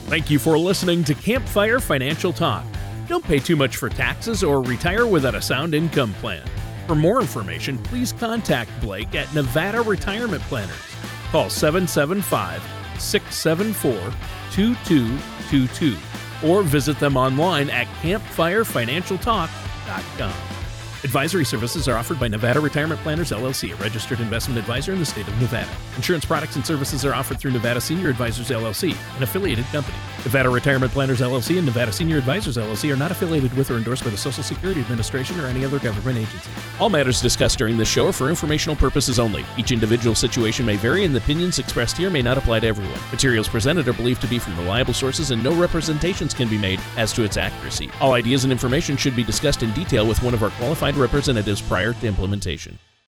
Thank 0.08 0.30
you 0.30 0.38
for 0.38 0.60
listening 0.60 1.04
to 1.06 1.16
Campfire 1.16 1.80
Financial 1.80 2.32
Talk. 2.32 2.64
Don't 3.08 3.24
pay 3.24 3.40
too 3.40 3.56
much 3.56 3.78
for 3.78 3.90
taxes 3.90 4.44
or 4.44 4.62
retire 4.62 5.08
without 5.08 5.34
a 5.34 5.42
sound 5.42 5.74
income 5.74 6.14
plan. 6.16 6.46
For 6.86 6.94
more 6.96 7.20
information, 7.20 7.80
please 7.80 8.14
contact 8.14 8.70
Blake 8.80 9.16
at 9.16 9.34
Nevada 9.34 9.82
Retirement 9.82 10.44
Planners. 10.44 10.78
Call 11.32 11.50
775 11.50 12.62
674 13.02 13.94
2222 14.52 15.98
or 16.44 16.64
visit 16.64 17.00
them 17.00 17.18
online 17.18 17.70
at 17.70 17.86
campfirefinancialtalk.com. 18.02 20.34
Advisory 21.04 21.44
services 21.44 21.90
are 21.90 21.98
offered 21.98 22.18
by 22.18 22.30
Nevada 22.30 22.62
Retirement 22.62 23.02
Planners 23.02 23.32
LLC, 23.32 23.74
a 23.74 23.76
registered 23.76 24.22
investment 24.22 24.58
advisor 24.58 24.94
in 24.94 25.00
the 25.00 25.06
state 25.06 25.28
of 25.28 25.42
Nevada. 25.42 25.70
Insurance 25.98 26.24
products 26.24 26.56
and 26.56 26.66
services 26.66 27.04
are 27.04 27.14
offered 27.14 27.40
through 27.40 27.52
Nevada 27.52 27.82
Senior 27.82 28.10
Advisors 28.10 28.50
LLC, 28.50 28.96
an 29.18 29.24
affiliated 29.24 29.66
company. 29.66 29.98
Nevada 30.26 30.50
Retirement 30.50 30.90
Planners 30.94 31.20
LLC 31.20 31.58
and 31.58 31.66
Nevada 31.66 31.92
Senior 31.92 32.18
Advisors 32.18 32.56
LLC 32.56 32.94
are 32.94 32.96
not 32.96 33.12
affiliated 33.12 33.54
with 33.56 33.70
or 33.70 33.76
endorsed 33.76 34.06
by 34.06 34.10
the 34.10 34.18
Social 34.18 34.42
Security 34.42 34.80
Administration 34.80 35.38
or 35.38 35.48
any 35.48 35.66
other 35.66 35.80
government 35.80 36.18
agency. 36.18 36.50
All 36.80 36.90
matters 36.90 37.22
discussed 37.22 37.58
during 37.58 37.76
this 37.76 37.90
show 37.90 38.08
are 38.08 38.14
for 38.14 38.30
informational 38.30 38.78
purposes 38.78 39.20
only. 39.20 39.46
Each 39.58 39.74
individual 39.74 40.16
situation 40.16 40.66
may 40.66 40.78
vary, 40.78 41.04
and 41.04 41.14
the 41.14 41.20
opinions 41.20 41.60
expressed 41.60 41.98
here 41.98 42.10
may 42.10 42.22
not 42.22 42.38
apply 42.38 42.62
to 42.62 42.68
everyone. 42.68 43.00
Materials 43.12 43.50
presented 43.50 43.86
are 43.90 43.94
believed 43.94 44.22
to 44.22 44.28
be 44.28 44.40
from 44.40 44.58
reliable 44.58 44.94
sources, 44.94 45.32
and 45.32 45.44
no 45.44 45.54
representations 45.54 46.34
can 46.34 46.48
be 46.48 46.58
made 46.58 46.80
as 46.96 47.12
to 47.12 47.24
its 47.24 47.36
accuracy. 47.36 47.92
All 48.00 48.14
ideas 48.14 48.46
and 48.46 48.54
information 48.54 48.96
should 48.96 49.18
be 49.18 49.26
discussed 49.26 49.62
in 49.62 49.74
detail 49.74 50.08
with 50.08 50.24
one 50.24 50.34
of 50.34 50.42
our 50.42 50.52
qualified 50.52 50.96
representatives 50.96 51.62
prior 51.62 51.92
to 51.92 52.08
implementation. 52.08 52.80